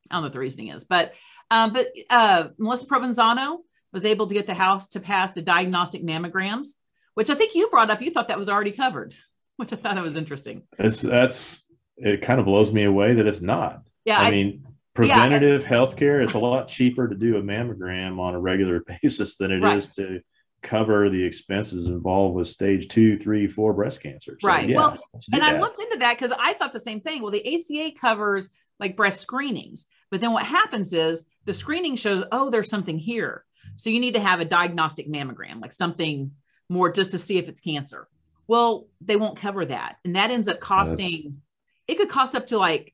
I 0.09 0.15
don't 0.15 0.21
know 0.21 0.25
what 0.25 0.33
the 0.33 0.39
reasoning 0.39 0.69
is, 0.69 0.83
but, 0.83 1.13
um, 1.49 1.71
but, 1.73 1.87
uh, 2.09 2.49
Melissa 2.57 2.85
Provenzano 2.85 3.59
was 3.93 4.03
able 4.03 4.27
to 4.27 4.33
get 4.33 4.45
the 4.45 4.53
House 4.53 4.89
to 4.89 4.99
pass 4.99 5.31
the 5.31 5.41
diagnostic 5.41 6.03
mammograms, 6.03 6.69
which 7.13 7.29
I 7.29 7.35
think 7.35 7.55
you 7.55 7.69
brought 7.69 7.89
up. 7.89 8.01
You 8.01 8.11
thought 8.11 8.27
that 8.27 8.39
was 8.39 8.49
already 8.49 8.71
covered, 8.71 9.15
which 9.55 9.71
I 9.71 9.77
thought 9.77 9.95
that 9.95 10.03
was 10.03 10.17
interesting. 10.17 10.63
It's, 10.77 11.01
that's, 11.01 11.63
it 11.95 12.21
kind 12.21 12.39
of 12.39 12.45
blows 12.45 12.71
me 12.71 12.83
away 12.83 13.13
that 13.13 13.25
it's 13.25 13.41
not. 13.41 13.83
Yeah. 14.03 14.19
I, 14.19 14.25
I 14.25 14.31
mean, 14.31 14.66
preventative 14.97 15.61
yeah. 15.61 15.67
health 15.67 15.95
care 15.95 16.21
it's 16.21 16.33
a 16.33 16.39
lot 16.39 16.67
cheaper 16.67 17.07
to 17.07 17.15
do 17.15 17.37
a 17.37 17.41
mammogram 17.41 18.19
on 18.19 18.33
a 18.33 18.39
regular 18.39 18.79
basis 19.01 19.35
than 19.37 19.51
it 19.51 19.59
right. 19.59 19.77
is 19.77 19.89
to 19.89 20.21
cover 20.61 21.09
the 21.09 21.23
expenses 21.23 21.87
involved 21.87 22.35
with 22.35 22.47
stage 22.47 22.87
two 22.87 23.17
three 23.17 23.47
four 23.47 23.73
breast 23.73 24.01
cancer 24.01 24.37
so, 24.39 24.47
right 24.47 24.69
yeah, 24.69 24.75
well 24.75 24.97
and 25.31 25.41
that. 25.41 25.55
i 25.55 25.59
looked 25.59 25.79
into 25.79 25.97
that 25.97 26.17
because 26.17 26.35
i 26.39 26.53
thought 26.53 26.73
the 26.73 26.79
same 26.79 26.99
thing 26.99 27.21
well 27.21 27.31
the 27.31 27.47
aca 27.47 27.95
covers 27.99 28.49
like 28.79 28.97
breast 28.97 29.21
screenings 29.21 29.85
but 30.09 30.19
then 30.19 30.33
what 30.33 30.45
happens 30.45 30.93
is 30.93 31.25
the 31.45 31.53
screening 31.53 31.95
shows 31.95 32.25
oh 32.31 32.49
there's 32.49 32.69
something 32.69 32.97
here 32.97 33.45
so 33.75 33.89
you 33.89 33.99
need 33.99 34.15
to 34.15 34.19
have 34.19 34.39
a 34.39 34.45
diagnostic 34.45 35.07
mammogram 35.07 35.61
like 35.61 35.73
something 35.73 36.31
more 36.69 36.91
just 36.91 37.11
to 37.11 37.19
see 37.19 37.37
if 37.37 37.47
it's 37.47 37.61
cancer 37.61 38.07
Well, 38.47 38.87
they 39.01 39.15
won't 39.15 39.37
cover 39.39 39.65
that, 39.65 39.97
and 40.03 40.15
that 40.15 40.31
ends 40.31 40.47
up 40.47 40.59
costing. 40.59 41.41
it 41.87 41.95
could 41.95 42.09
cost 42.09 42.35
up 42.35 42.47
to 42.47 42.57
like 42.57 42.93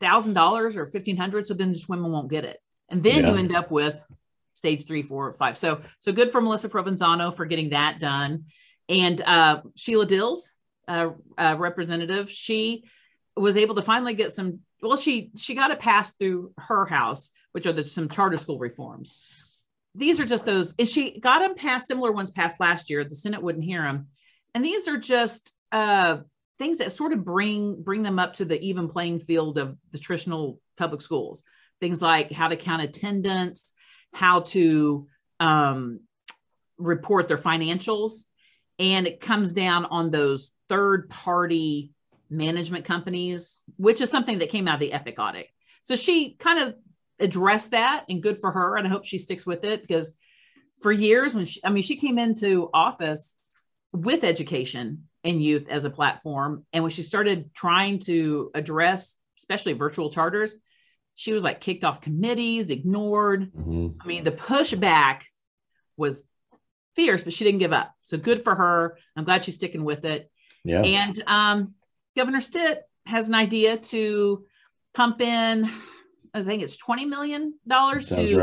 thousand 0.00 0.34
dollars 0.34 0.76
or 0.76 0.86
fifteen 0.86 1.16
hundred. 1.16 1.46
So 1.46 1.54
then 1.54 1.72
just 1.72 1.88
women 1.88 2.10
won't 2.12 2.30
get 2.30 2.44
it, 2.44 2.58
and 2.88 3.02
then 3.02 3.24
Yeah. 3.24 3.30
you 3.32 3.36
end 3.36 3.54
up 3.54 3.70
with 3.70 4.02
stage 4.54 4.86
three, 4.86 5.02
four, 5.02 5.32
five. 5.32 5.58
So 5.58 5.82
so 6.00 6.12
good 6.12 6.30
for 6.30 6.40
Melissa 6.40 6.68
Provenzano 6.68 7.34
for 7.34 7.44
getting 7.46 7.70
that 7.70 7.98
done, 8.00 8.44
and 8.88 9.20
uh, 9.20 9.62
Sheila 9.76 10.06
Dills, 10.06 10.52
uh, 10.88 11.10
uh, 11.36 11.56
representative, 11.58 12.30
she 12.30 12.84
was 13.36 13.56
able 13.56 13.74
to 13.74 13.82
finally 13.82 14.14
get 14.14 14.32
some. 14.32 14.60
Well, 14.80 14.96
she 14.96 15.30
she 15.36 15.54
got 15.54 15.70
it 15.70 15.80
passed 15.80 16.14
through 16.18 16.52
her 16.58 16.84
house, 16.86 17.30
which 17.52 17.66
are 17.66 17.72
the, 17.72 17.86
some 17.88 18.08
charter 18.08 18.36
school 18.36 18.58
reforms. 18.58 19.40
These 19.96 20.18
are 20.20 20.24
just 20.24 20.44
those, 20.44 20.74
and 20.78 20.88
she 20.88 21.20
got 21.20 21.38
them 21.38 21.54
passed. 21.54 21.88
Similar 21.88 22.12
ones 22.12 22.30
passed 22.30 22.60
last 22.60 22.90
year. 22.90 23.04
The 23.04 23.14
Senate 23.14 23.42
wouldn't 23.42 23.64
hear 23.64 23.82
them, 23.82 24.08
and 24.54 24.64
these 24.64 24.86
are 24.88 24.98
just 24.98 25.52
uh, 25.72 26.18
things 26.58 26.78
that 26.78 26.92
sort 26.92 27.12
of 27.12 27.24
bring 27.24 27.82
bring 27.82 28.02
them 28.02 28.18
up 28.18 28.34
to 28.34 28.44
the 28.44 28.60
even 28.60 28.88
playing 28.88 29.20
field 29.20 29.58
of 29.58 29.76
the 29.92 29.98
traditional 29.98 30.60
public 30.76 31.02
schools. 31.02 31.42
Things 31.80 32.00
like 32.00 32.32
how 32.32 32.48
to 32.48 32.56
count 32.56 32.82
attendance, 32.82 33.72
how 34.12 34.40
to 34.40 35.06
um, 35.40 36.00
report 36.78 37.28
their 37.28 37.38
financials, 37.38 38.24
and 38.78 39.06
it 39.06 39.20
comes 39.20 39.52
down 39.52 39.84
on 39.86 40.10
those 40.10 40.52
third 40.68 41.10
party 41.10 41.92
management 42.30 42.84
companies, 42.84 43.62
which 43.76 44.00
is 44.00 44.10
something 44.10 44.38
that 44.38 44.50
came 44.50 44.68
out 44.68 44.74
of 44.74 44.80
the 44.80 44.92
Epic 44.92 45.16
audit. 45.18 45.48
So 45.82 45.96
she 45.96 46.34
kind 46.34 46.60
of 46.60 46.74
addressed 47.18 47.72
that, 47.72 48.04
and 48.08 48.22
good 48.22 48.40
for 48.40 48.50
her. 48.50 48.76
And 48.76 48.86
I 48.86 48.90
hope 48.90 49.04
she 49.04 49.18
sticks 49.18 49.44
with 49.44 49.64
it 49.64 49.82
because 49.82 50.16
for 50.80 50.92
years, 50.92 51.34
when 51.34 51.46
she, 51.46 51.60
I 51.64 51.70
mean, 51.70 51.82
she 51.82 51.96
came 51.96 52.18
into 52.18 52.70
office 52.72 53.36
with 53.92 54.24
education 54.24 55.04
and 55.24 55.42
youth 55.42 55.68
as 55.68 55.84
a 55.84 55.90
platform, 55.90 56.64
and 56.72 56.84
when 56.84 56.90
she 56.92 57.02
started 57.02 57.52
trying 57.54 57.98
to 58.00 58.50
address, 58.54 59.16
especially 59.38 59.72
virtual 59.72 60.10
charters, 60.10 60.54
she 61.14 61.32
was 61.32 61.42
like 61.42 61.60
kicked 61.60 61.84
off 61.84 62.00
committees, 62.00 62.70
ignored. 62.70 63.52
Mhm. 63.52 63.96
I 64.00 64.06
mean, 64.06 64.24
the 64.24 64.32
pushback 64.32 65.22
was 65.96 66.22
fierce, 66.96 67.22
but 67.22 67.32
she 67.32 67.44
didn't 67.44 67.60
give 67.60 67.72
up. 67.72 67.94
So 68.02 68.18
good 68.18 68.42
for 68.42 68.54
her. 68.54 68.98
I'm 69.16 69.24
glad 69.24 69.44
she's 69.44 69.54
sticking 69.54 69.84
with 69.84 70.04
it. 70.04 70.30
Yeah. 70.64 70.82
And 70.82 71.22
um, 71.26 71.74
Governor 72.16 72.40
Stitt 72.40 72.82
has 73.06 73.28
an 73.28 73.34
idea 73.34 73.76
to 73.76 74.44
pump 74.94 75.20
in, 75.20 75.70
I 76.32 76.42
think 76.42 76.62
it's 76.62 76.76
$20 76.76 77.08
million 77.08 77.54
to, 77.68 78.36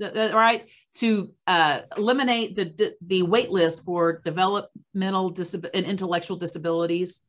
right. 0.00 0.16
uh, 0.16 0.36
right, 0.36 0.66
to 0.96 1.30
uh, 1.46 1.80
eliminate 1.96 2.56
the, 2.56 2.94
the 3.06 3.22
wait 3.22 3.50
list 3.50 3.84
for 3.84 4.22
developmental 4.24 5.32
disab- 5.32 5.70
and 5.74 5.84
intellectual 5.84 6.36
disabilities 6.36 7.20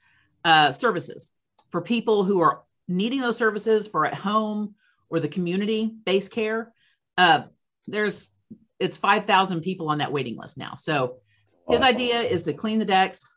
uh, 0.46 0.72
services 0.72 1.32
for 1.70 1.82
people 1.82 2.24
who 2.24 2.40
are 2.40 2.64
needing 2.88 3.20
those 3.20 3.38
services 3.38 3.88
for 3.88 4.06
at 4.06 4.14
home 4.14 4.76
or 5.10 5.20
the 5.20 5.28
community 5.28 5.94
based 6.06 6.32
care. 6.32 6.74
Uh, 7.18 7.44
there's 7.88 8.30
it's 8.80 8.98
5,000 8.98 9.62
people 9.62 9.90
on 9.90 9.98
that 9.98 10.12
waiting 10.12 10.38
list 10.38 10.58
now. 10.58 10.76
So 10.76 11.18
his 11.68 11.82
idea 11.82 12.20
is 12.20 12.44
to 12.44 12.54
clean 12.54 12.80
the 12.80 12.86
decks, 12.86 13.30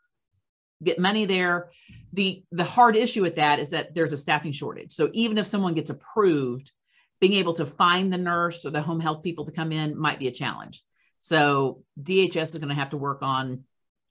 get 0.83 0.99
money 0.99 1.25
there. 1.25 1.71
The 2.13 2.43
the 2.51 2.63
hard 2.63 2.95
issue 2.95 3.21
with 3.21 3.35
that 3.35 3.59
is 3.59 3.71
that 3.71 3.93
there's 3.93 4.13
a 4.13 4.17
staffing 4.17 4.51
shortage. 4.51 4.93
So 4.93 5.09
even 5.13 5.37
if 5.37 5.47
someone 5.47 5.73
gets 5.73 5.89
approved, 5.89 6.71
being 7.21 7.33
able 7.33 7.53
to 7.53 7.65
find 7.65 8.11
the 8.11 8.17
nurse 8.17 8.65
or 8.65 8.71
the 8.71 8.81
home 8.81 8.99
health 8.99 9.23
people 9.23 9.45
to 9.45 9.51
come 9.51 9.71
in 9.71 9.97
might 9.97 10.19
be 10.19 10.27
a 10.27 10.31
challenge. 10.31 10.83
So 11.19 11.83
DHS 12.01 12.53
is 12.53 12.57
going 12.57 12.69
to 12.69 12.75
have 12.75 12.89
to 12.89 12.97
work 12.97 13.19
on 13.21 13.63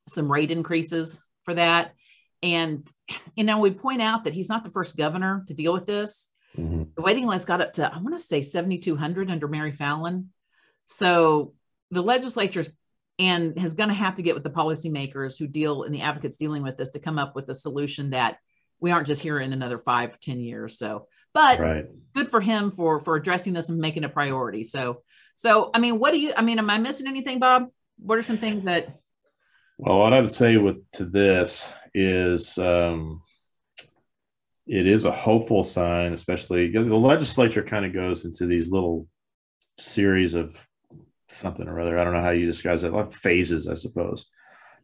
some 0.08 0.30
rate 0.30 0.50
increases 0.50 1.22
for 1.44 1.54
that. 1.54 1.92
And 2.42 2.88
you 3.36 3.44
know, 3.44 3.58
we 3.58 3.72
point 3.72 4.00
out 4.00 4.24
that 4.24 4.32
he's 4.32 4.48
not 4.48 4.64
the 4.64 4.70
first 4.70 4.96
governor 4.96 5.44
to 5.48 5.54
deal 5.54 5.72
with 5.72 5.86
this. 5.86 6.28
Mhm. 6.56 6.94
The 6.94 7.02
waiting 7.02 7.26
list 7.26 7.46
got 7.46 7.60
up 7.60 7.74
to 7.74 7.92
I 7.92 7.98
want 7.98 8.14
to 8.14 8.18
say 8.18 8.42
7200 8.42 9.30
under 9.30 9.48
Mary 9.48 9.72
Fallin. 9.72 10.26
So 10.86 11.54
the 11.90 12.02
legislature's 12.02 12.70
and 13.18 13.58
is 13.62 13.74
going 13.74 13.90
to 13.90 13.94
have 13.94 14.14
to 14.14 14.22
get 14.22 14.34
with 14.34 14.44
the 14.44 14.50
policymakers 14.50 15.38
who 15.38 15.46
deal 15.46 15.82
and 15.82 15.94
the 15.94 16.00
advocates 16.00 16.38
dealing 16.38 16.62
with 16.62 16.78
this 16.78 16.90
to 16.90 17.00
come 17.00 17.18
up 17.18 17.36
with 17.36 17.48
a 17.50 17.54
solution 17.54 18.10
that 18.10 18.38
we 18.80 18.92
aren't 18.92 19.06
just 19.06 19.20
here 19.20 19.38
in 19.38 19.52
another 19.52 19.78
five, 19.78 20.18
10 20.20 20.40
years. 20.40 20.78
So, 20.78 21.06
but 21.34 21.60
Right. 21.60 21.86
good 22.14 22.30
for 22.30 22.40
him 22.40 22.72
for 22.72 23.00
for 23.00 23.16
addressing 23.16 23.52
this 23.52 23.68
and 23.68 23.78
making 23.78 24.02
it 24.02 24.06
a 24.06 24.10
priority. 24.10 24.64
So, 24.64 25.02
so 25.36 25.70
I 25.74 25.78
mean, 25.78 25.98
what 25.98 26.12
do 26.12 26.20
you? 26.20 26.32
I 26.36 26.42
mean, 26.42 26.58
am 26.58 26.70
I 26.70 26.78
missing 26.78 27.06
anything, 27.06 27.38
Bob? 27.38 27.68
What 27.98 28.18
are 28.18 28.22
some 28.22 28.38
things 28.38 28.64
that? 28.64 29.00
Well, 29.78 29.98
what 29.98 30.12
I 30.12 30.20
would 30.20 30.32
say 30.32 30.56
with 30.56 30.78
to 30.92 31.04
this 31.04 31.72
is 31.94 32.58
um, 32.58 33.22
it 34.66 34.86
is 34.86 35.04
a 35.04 35.10
hopeful 35.10 35.62
sign, 35.62 36.12
especially 36.12 36.70
the 36.70 36.80
legislature 36.80 37.62
kind 37.62 37.84
of 37.84 37.92
goes 37.92 38.24
into 38.24 38.46
these 38.46 38.68
little 38.68 39.08
series 39.78 40.34
of 40.34 40.66
something 41.28 41.66
or 41.66 41.80
other. 41.80 41.98
I 41.98 42.04
don't 42.04 42.12
know 42.12 42.22
how 42.22 42.30
you 42.30 42.46
disguise 42.46 42.82
that, 42.82 42.92
like 42.92 43.12
phases, 43.12 43.68
I 43.68 43.74
suppose. 43.74 44.26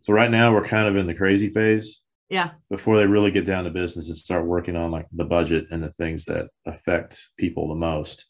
So 0.01 0.13
right 0.13 0.31
now 0.31 0.53
we're 0.53 0.65
kind 0.65 0.89
of 0.89 0.97
in 0.97 1.07
the 1.07 1.15
crazy 1.15 1.51
phase 1.51 2.01
Yeah, 2.29 2.51
before 2.71 2.97
they 2.97 3.07
really 3.07 3.31
get 3.31 3.47
down 3.47 3.65
to 3.65 3.71
business 3.71 4.09
and 4.09 4.17
start 4.17 4.47
working 4.47 4.75
on 4.77 4.91
like 4.91 5.07
the 5.13 5.25
budget 5.25 5.67
and 5.71 5.83
the 5.83 5.93
things 5.93 6.25
that 6.25 6.49
affect 6.65 7.29
people 7.39 7.69
the 7.69 7.75
most. 7.77 8.27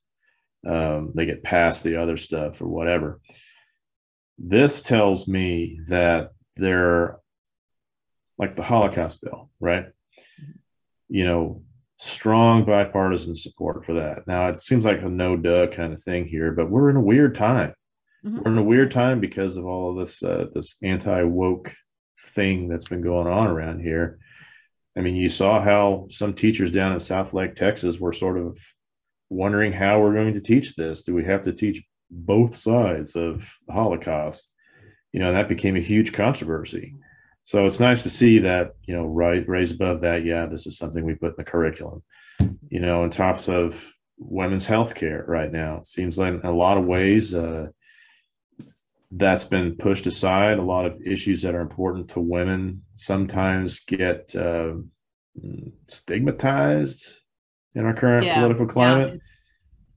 Um, 0.66 1.12
they 1.14 1.26
get 1.26 1.44
past 1.44 1.82
the 1.82 1.96
other 1.96 2.16
stuff 2.16 2.61
or 2.61 2.66
whatever. 2.68 3.20
This 4.38 4.82
tells 4.82 5.28
me 5.28 5.80
that 5.88 6.32
they're 6.56 7.18
like 8.37 8.54
the 8.54 8.62
Holocaust 8.62 9.22
bill, 9.22 9.50
right? 9.61 9.87
You 11.09 11.24
know, 11.24 11.62
strong 11.98 12.64
bipartisan 12.64 13.35
support 13.37 13.87
for 13.87 13.94
that. 13.94 14.26
Now 14.26 14.48
it 14.48 14.61
seems 14.61 14.85
like 14.85 15.00
a 15.00 15.09
no 15.09 15.37
duh 15.37 15.68
kind 15.68 15.92
of 15.94 16.02
thing 16.02 16.26
here, 16.26 16.52
but 16.52 16.68
we're 16.70 16.90
in 16.90 16.96
a 16.96 17.00
weird 17.00 17.35
time. 17.35 17.72
Mhm. 18.24 18.44
We're 18.44 18.52
in 18.52 18.59
a 18.59 18.62
weird 18.62 18.90
time 18.90 19.20
because 19.20 19.56
of 19.56 19.64
all 19.64 19.90
of 19.90 19.96
this 19.96 20.22
uh, 20.22 20.46
this 20.54 20.76
anti 20.82 21.22
woke 21.22 21.74
thing 22.18 22.68
that's 22.68 22.88
been 22.88 23.02
going 23.02 23.26
on 23.26 23.46
around 23.46 23.81
here. 23.81 24.18
I 24.96 25.00
mean, 25.00 25.16
you 25.16 25.29
saw 25.29 25.61
how 25.61 26.07
some 26.11 26.33
teachers 26.35 26.70
down 26.70 26.92
in 26.92 26.98
Southlake, 26.98 27.55
Texas, 27.55 27.98
were 27.98 28.12
sort 28.12 28.38
of 28.38 28.59
wondering 29.29 29.72
how 29.72 30.00
we're 30.00 30.14
going 30.14 30.35
to 30.35 30.40
teach 30.40 30.74
this. 30.74 31.02
Do 31.02 31.14
we 31.14 31.24
have 31.24 31.44
to 31.44 31.52
teach 31.52 31.83
both 32.11 32.57
sides 32.57 33.14
of 33.14 33.50
the 33.66 33.74
Holocaust? 33.74 34.48
You 35.12 35.20
know, 35.20 35.33
that 35.33 35.48
became 35.48 35.76
a 35.76 35.81
huge 35.81 36.12
controversy. 36.12 36.94
So 37.44 37.66
it's 37.66 37.81
nice 37.81 38.02
to 38.02 38.11
see 38.11 38.38
that, 38.40 38.72
you 38.85 38.94
know, 38.94 39.05
right 39.05 39.46
raised 39.48 39.74
above 39.74 40.00
that. 40.00 40.24
Yeah, 40.24 40.46
this 40.46 40.66
is 40.66 40.79
something 40.79 41.05
we 41.05 41.14
put 41.14 41.31
in 41.31 41.35
the 41.37 41.44
curriculum. 41.44 42.02
You 42.68 42.81
know, 42.81 43.02
on 43.02 43.11
top 43.11 43.46
of 43.48 43.85
women's 44.18 44.66
health 44.66 44.94
care 44.94 45.24
right 45.26 45.52
now. 45.52 45.79
It 45.79 45.87
seems 45.87 46.18
like 46.18 46.35
in 46.35 46.40
a 46.44 46.52
lot 46.52 46.79
of 46.79 46.85
ways 46.85 47.35
uh, 47.35 47.68
that's 49.11 49.45
been 49.45 49.77
pushed 49.77 50.07
aside. 50.07 50.59
A 50.59 50.62
lot 50.62 50.87
of 50.87 51.01
issues 51.03 51.42
that 51.42 51.55
are 51.55 51.61
important 51.61 52.09
to 52.11 52.21
women 52.21 52.83
sometimes 52.92 53.79
get 53.81 54.35
uh, 54.35 54.75
stigmatized 55.87 57.14
in 57.75 57.85
our 57.85 57.95
current 57.95 58.27
Yeah, 58.27 58.35
political 58.35 58.66
yeah. 58.66 58.73
climate. 58.73 59.21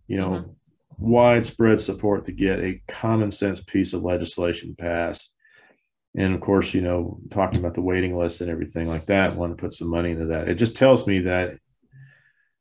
You 0.07 0.17
know, 0.17 0.29
Mhm. 0.29 0.55
widespread 0.97 1.79
support 1.79 2.25
to 2.25 2.31
get 2.31 2.59
a 2.59 2.81
common 2.87 3.31
sense 3.31 3.61
piece 3.61 3.93
of 3.93 4.03
legislation 4.03 4.75
passed. 4.75 5.33
And 6.15 6.33
of 6.33 6.41
course, 6.41 6.73
you 6.73 6.81
know, 6.81 7.19
talking 7.29 7.59
about 7.59 7.75
the 7.75 7.81
waiting 7.81 8.17
list 8.17 8.41
and 8.41 8.49
everything 8.49 8.87
like 8.87 9.05
that, 9.05 9.35
want 9.35 9.55
to 9.55 9.61
put 9.61 9.71
some 9.73 9.89
money 9.89 10.11
into 10.11 10.25
that. 10.25 10.49
It 10.49 10.55
just 10.55 10.75
tells 10.75 11.05
me 11.07 11.19
that 11.19 11.57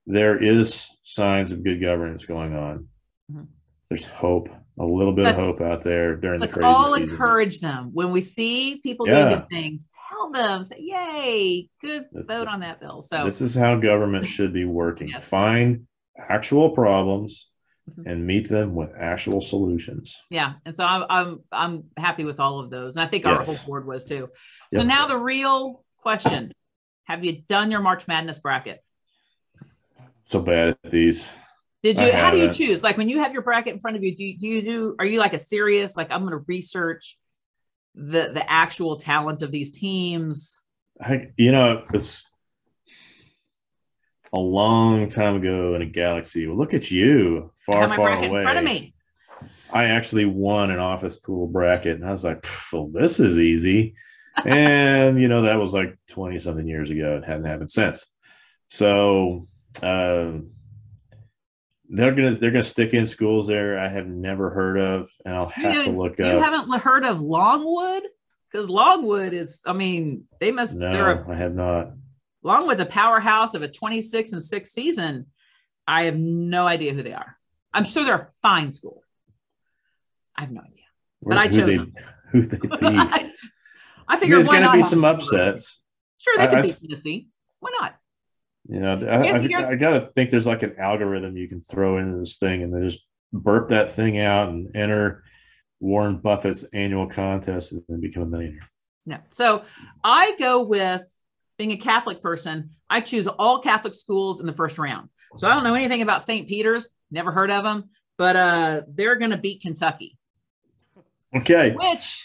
there 0.07 0.43
is 0.43 0.97
signs 1.03 1.53
of 1.53 1.65
good 1.65 1.81
governance 1.81 2.25
going 2.27 2.55
on. 2.55 2.89
Mhm. 3.33 3.49
There's 3.89 4.05
hope, 4.05 4.51
a 4.81 4.85
little 4.85 5.13
bit 5.13 5.25
Let's- 5.25 5.39
of 5.39 5.45
hope 5.45 5.61
out 5.61 5.83
there 5.83 6.15
during 6.17 6.41
the 6.41 6.47
Let's 6.47 6.55
crazy 6.55 6.67
all 6.67 6.95
season. 6.95 7.11
encourage 7.11 7.61
them 7.61 7.91
when 7.93 8.11
we 8.11 8.21
see 8.21 8.81
people 8.83 9.09
Yeah. 9.09 9.29
doing 9.29 9.41
good 9.41 9.49
things. 9.51 9.89
Tell 10.09 10.31
them, 10.31 10.65
say, 10.65 10.79
"Yay, 10.81 11.69
good 11.83 12.07
vote 12.13 12.47
on 12.49 12.61
that 12.61 12.81
bill." 12.81 13.01
So 13.03 13.25
This 13.25 13.41
is 13.41 13.55
how 13.55 13.77
government 13.77 14.27
should 14.29 14.53
be 14.53 14.65
working. 14.65 15.09
Yes. 15.09 15.25
Find 15.25 15.87
actual 16.17 16.71
problems 16.71 17.49
Mhm. 17.91 18.07
and 18.11 18.27
meet 18.27 18.49
them 18.49 18.75
with 18.75 18.93
actual 18.99 19.41
solutions. 19.41 20.19
yeah, 20.31 20.55
and 20.67 20.77
so 20.77 20.85
I'm 20.85 21.05
I'm 21.09 21.39
I'm 21.51 21.85
happy 21.97 22.25
with 22.25 22.39
all 22.39 22.61
of 22.61 22.71
those, 22.71 22.97
and 22.97 23.05
I 23.07 23.09
think 23.09 23.25
our 23.27 23.43
whole 23.43 23.57
board 23.67 23.87
was 23.87 24.05
too. 24.05 24.29
So 24.73 24.79
Yep. 24.81 24.87
now 24.87 25.07
the 25.09 25.17
real 25.19 25.85
question: 25.97 26.53
Have 27.05 27.25
you 27.25 27.41
done 27.49 27.71
your 27.71 27.81
March 27.81 28.07
Madness 28.07 28.39
bracket? 28.39 28.85
So 30.27 30.41
bad 30.43 30.77
at 30.85 30.91
these. 30.91 31.29
Did 31.83 32.01
you? 32.01 32.13
How 32.13 32.31
do 32.31 32.39
you 32.39 32.53
choose? 32.53 32.83
Like 32.83 32.97
when 32.97 33.09
you 33.09 33.21
have 33.21 33.33
your 33.33 33.43
bracket 33.43 33.75
in 33.75 33.81
front 33.81 33.97
of 33.97 34.03
you, 34.03 34.15
do 34.15 34.25
you 34.25 34.37
do 34.37 34.49
you 34.49 34.63
do? 34.63 34.97
Are 34.99 35.07
you 35.07 35.19
like 35.21 35.33
a 35.33 35.39
serious? 35.39 35.97
Like 35.97 36.11
I'm 36.11 36.21
going 36.21 36.33
to 36.33 36.45
research 36.49 37.19
the 37.95 38.31
the 38.33 38.51
actual 38.51 38.97
talent 38.97 39.43
of 39.43 39.53
these 39.53 39.71
teams. 39.71 40.61
I, 41.01 41.29
you 41.37 41.53
know, 41.53 41.85
it's 41.95 42.29
a 44.33 44.39
long 44.39 45.09
time 45.09 45.37
ago 45.37 45.75
in 45.75 45.83
a 45.83 45.87
galaxy. 45.87 46.47
Well, 46.49 46.57
look 46.57 46.75
at 46.75 46.91
you, 46.91 47.53
far, 47.65 47.89
far 47.89 48.17
away. 48.17 48.25
in 48.25 48.43
front 48.43 48.59
of 48.59 48.65
me. 48.65 48.95
I 49.71 49.85
actually 49.85 50.25
won 50.25 50.73
an 50.73 50.81
office 50.81 51.17
pool 51.17 51.47
bracket, 51.47 51.97
and 51.97 52.05
I 52.05 52.11
was 52.11 52.25
like, 52.25 52.45
"Well, 52.73 52.89
this 52.89 53.21
is 53.21 53.39
easy." 53.39 53.95
and 54.45 55.21
you 55.21 55.27
know 55.27 55.43
that 55.43 55.59
was 55.59 55.73
like 55.73 55.99
20 56.11 56.39
something 56.39 56.69
years 56.69 56.91
ago 56.91 57.17
it 57.17 57.25
hadn't 57.27 57.47
happened 57.47 57.69
since 57.69 58.07
so 58.69 59.47
um, 59.83 60.51
they're 61.89 62.15
gonna 62.15 62.35
they're 62.35 62.51
gonna 62.51 62.63
stick 62.65 62.93
in 62.95 63.07
schools 63.07 63.47
there 63.47 63.79
i 63.79 63.89
have 63.89 64.07
never 64.07 64.51
heard 64.51 64.79
of 64.79 65.11
and 65.25 65.35
i'll 65.35 65.49
have 65.49 65.75
you, 65.75 65.83
to 65.85 65.91
look 65.91 66.19
you 66.19 66.25
up. 66.27 66.43
haven't 66.43 66.81
heard 66.81 67.05
of 67.05 67.21
longwood? 67.21 68.03
Because 68.53 68.69
longwood 68.69 69.33
is 69.33 69.61
i 69.67 69.73
mean 69.73 70.25
they 70.41 70.51
must 70.53 70.75
no 70.77 71.25
i 71.29 71.35
have 71.35 71.55
not. 71.55 71.93
Longwood's 72.45 72.81
a 72.81 72.87
powerhouse 72.87 73.55
of 73.55 73.63
a 73.63 73.69
26 73.69 74.33
and 74.33 74.43
6 74.43 74.71
season. 74.71 75.27
I 75.89 76.05
have 76.05 76.17
no 76.17 76.67
idea 76.69 76.95
who 76.95 77.03
they 77.03 77.13
are. 77.13 77.37
I'm 77.75 77.85
sure 77.85 78.05
they're 78.05 78.15
a 78.15 78.29
fine 78.43 78.73
school. 78.73 79.03
I 80.37 80.43
have 80.43 80.53
no 80.53 80.61
idea 80.61 80.85
Where- 81.19 81.37
But 81.37 81.43
I 81.43 81.49
chose 81.49 81.67
they, 81.67 81.77
them. 81.79 81.95
who 82.31 82.43
they 82.43 82.57
beat. 82.63 82.71
I, 82.73 82.77
I 82.87 83.33
I 84.07 84.13
mean, 84.15 84.21
figured 84.21 84.37
there's 84.39 84.47
going 84.49 84.63
to 84.63 84.73
be 84.73 84.83
some 84.85 85.03
a 85.05 85.09
upsets. 85.09 85.81
Sure, 86.19 86.37
they 86.39 86.45
I- 86.45 86.47
could 86.47 86.63
beat 86.63 86.77
Tennessee. 86.91 87.29
Why 87.59 87.71
not? 87.81 87.97
You 88.69 88.81
know, 88.81 88.93
I, 88.95 89.23
Here's- 89.25 89.37
I, 89.45 89.49
here's- 89.49 89.73
I 89.73 89.75
gotta 89.77 90.11
think 90.15 90.31
there's 90.31 90.47
like 90.47 90.63
an 90.63 90.77
algorithm 90.79 91.37
you 91.37 91.49
can 91.49 91.63
throw 91.63 91.99
into 91.99 92.19
this 92.19 92.37
thing 92.37 92.63
and 92.63 92.73
then 92.73 92.83
just 92.87 93.07
burp 93.33 93.71
that 93.71 93.91
thing 93.91 94.19
out 94.19 94.49
and 94.51 94.75
enter 94.77 95.25
Warren 95.81 96.19
Buffett's 96.19 96.65
annual 96.73 97.07
contest 97.07 97.73
and 97.73 97.83
then 97.89 98.01
become 98.01 98.25
a 98.25 98.27
millionaire. 98.27 98.69
No. 99.07 99.19
So 99.31 99.63
I 100.05 100.35
go 100.39 100.63
with 100.63 101.03
being 101.57 101.73
a 101.73 101.77
Catholic 101.79 102.23
person. 102.23 102.71
I 102.91 103.01
choose 103.01 103.27
all 103.27 103.61
Catholic 103.61 103.95
schools 103.95 104.41
in 104.41 104.47
the 104.47 104.53
first 104.53 104.79
round. 104.79 105.09
So 105.37 105.47
I 105.49 105.55
don't 105.55 105.65
know 105.65 105.75
anything 105.75 106.03
about 106.03 106.23
St. 106.23 106.47
Peter's. 106.49 106.91
Never 107.11 107.33
heard 107.33 107.51
of 107.51 107.65
them, 107.65 107.91
but 108.19 108.37
uh, 108.37 108.83
they're 108.89 109.17
going 109.17 109.31
to 109.31 109.37
beat 109.39 109.63
Kentucky, 109.63 110.19
Okay. 111.35 111.73
which 111.75 112.25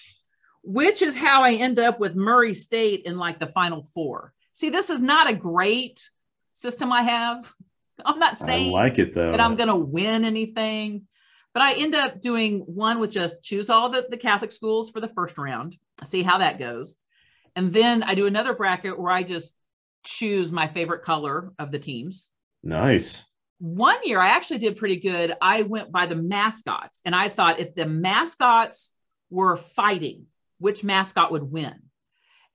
which 0.66 1.02
is 1.02 1.16
how 1.16 1.44
I 1.44 1.54
end 1.54 1.80
up 1.80 2.00
with 2.00 2.16
Murray 2.16 2.54
State 2.54 3.04
in 3.06 3.18
like 3.18 3.40
the 3.40 3.48
Final 3.48 3.84
Four. 3.84 4.34
See, 4.54 4.70
this 4.70 4.90
is 4.90 5.00
not 5.02 5.30
a 5.30 5.34
great 5.34 6.10
system 6.54 6.92
I 6.92 7.02
have. 7.02 7.52
I'm 8.06 8.20
not 8.20 8.42
I 8.42 8.46
saying 8.46 8.72
like 8.72 8.98
it 9.00 9.14
though. 9.14 9.32
that 9.32 9.42
I'm 9.42 9.56
going 9.56 9.70
to 9.70 9.76
win 9.76 10.26
anything. 10.26 11.08
But 11.54 11.62
I 11.62 11.74
end 11.74 11.94
up 11.94 12.20
doing 12.20 12.62
one 12.62 13.00
with 13.00 13.12
just 13.12 13.44
choose 13.44 13.70
all 13.70 13.90
the, 13.90 14.08
the 14.10 14.18
Catholic 14.18 14.52
schools 14.52 14.90
for 14.90 15.00
the 15.00 15.08
first 15.10 15.38
round, 15.38 15.78
see 16.06 16.24
how 16.24 16.40
that 16.40 16.58
goes. 16.58 16.98
And 17.56 17.72
then 17.72 18.02
I 18.02 18.16
do 18.16 18.26
another 18.26 18.54
bracket 18.56 19.00
where 19.00 19.12
I 19.12 19.22
just 19.22 19.54
choose 20.04 20.52
my 20.52 20.68
favorite 20.68 21.04
color 21.04 21.54
of 21.60 21.72
the 21.72 21.80
teams. 21.80 22.32
nice. 22.64 23.24
One 23.60 24.00
year 24.04 24.20
I 24.20 24.30
actually 24.30 24.58
did 24.58 24.76
pretty 24.76 24.98
good. 24.98 25.36
I 25.40 25.62
went 25.62 25.90
by 25.90 26.06
the 26.06 26.18
mascots 26.18 27.00
and 27.06 27.16
I 27.16 27.30
thought 27.30 27.60
if 27.60 27.76
the 27.76 27.86
mascots 27.86 28.92
were 29.30 29.56
fighting, 29.56 30.26
which 30.58 30.84
mascot 30.84 31.32
would 31.32 31.44
win? 31.44 31.76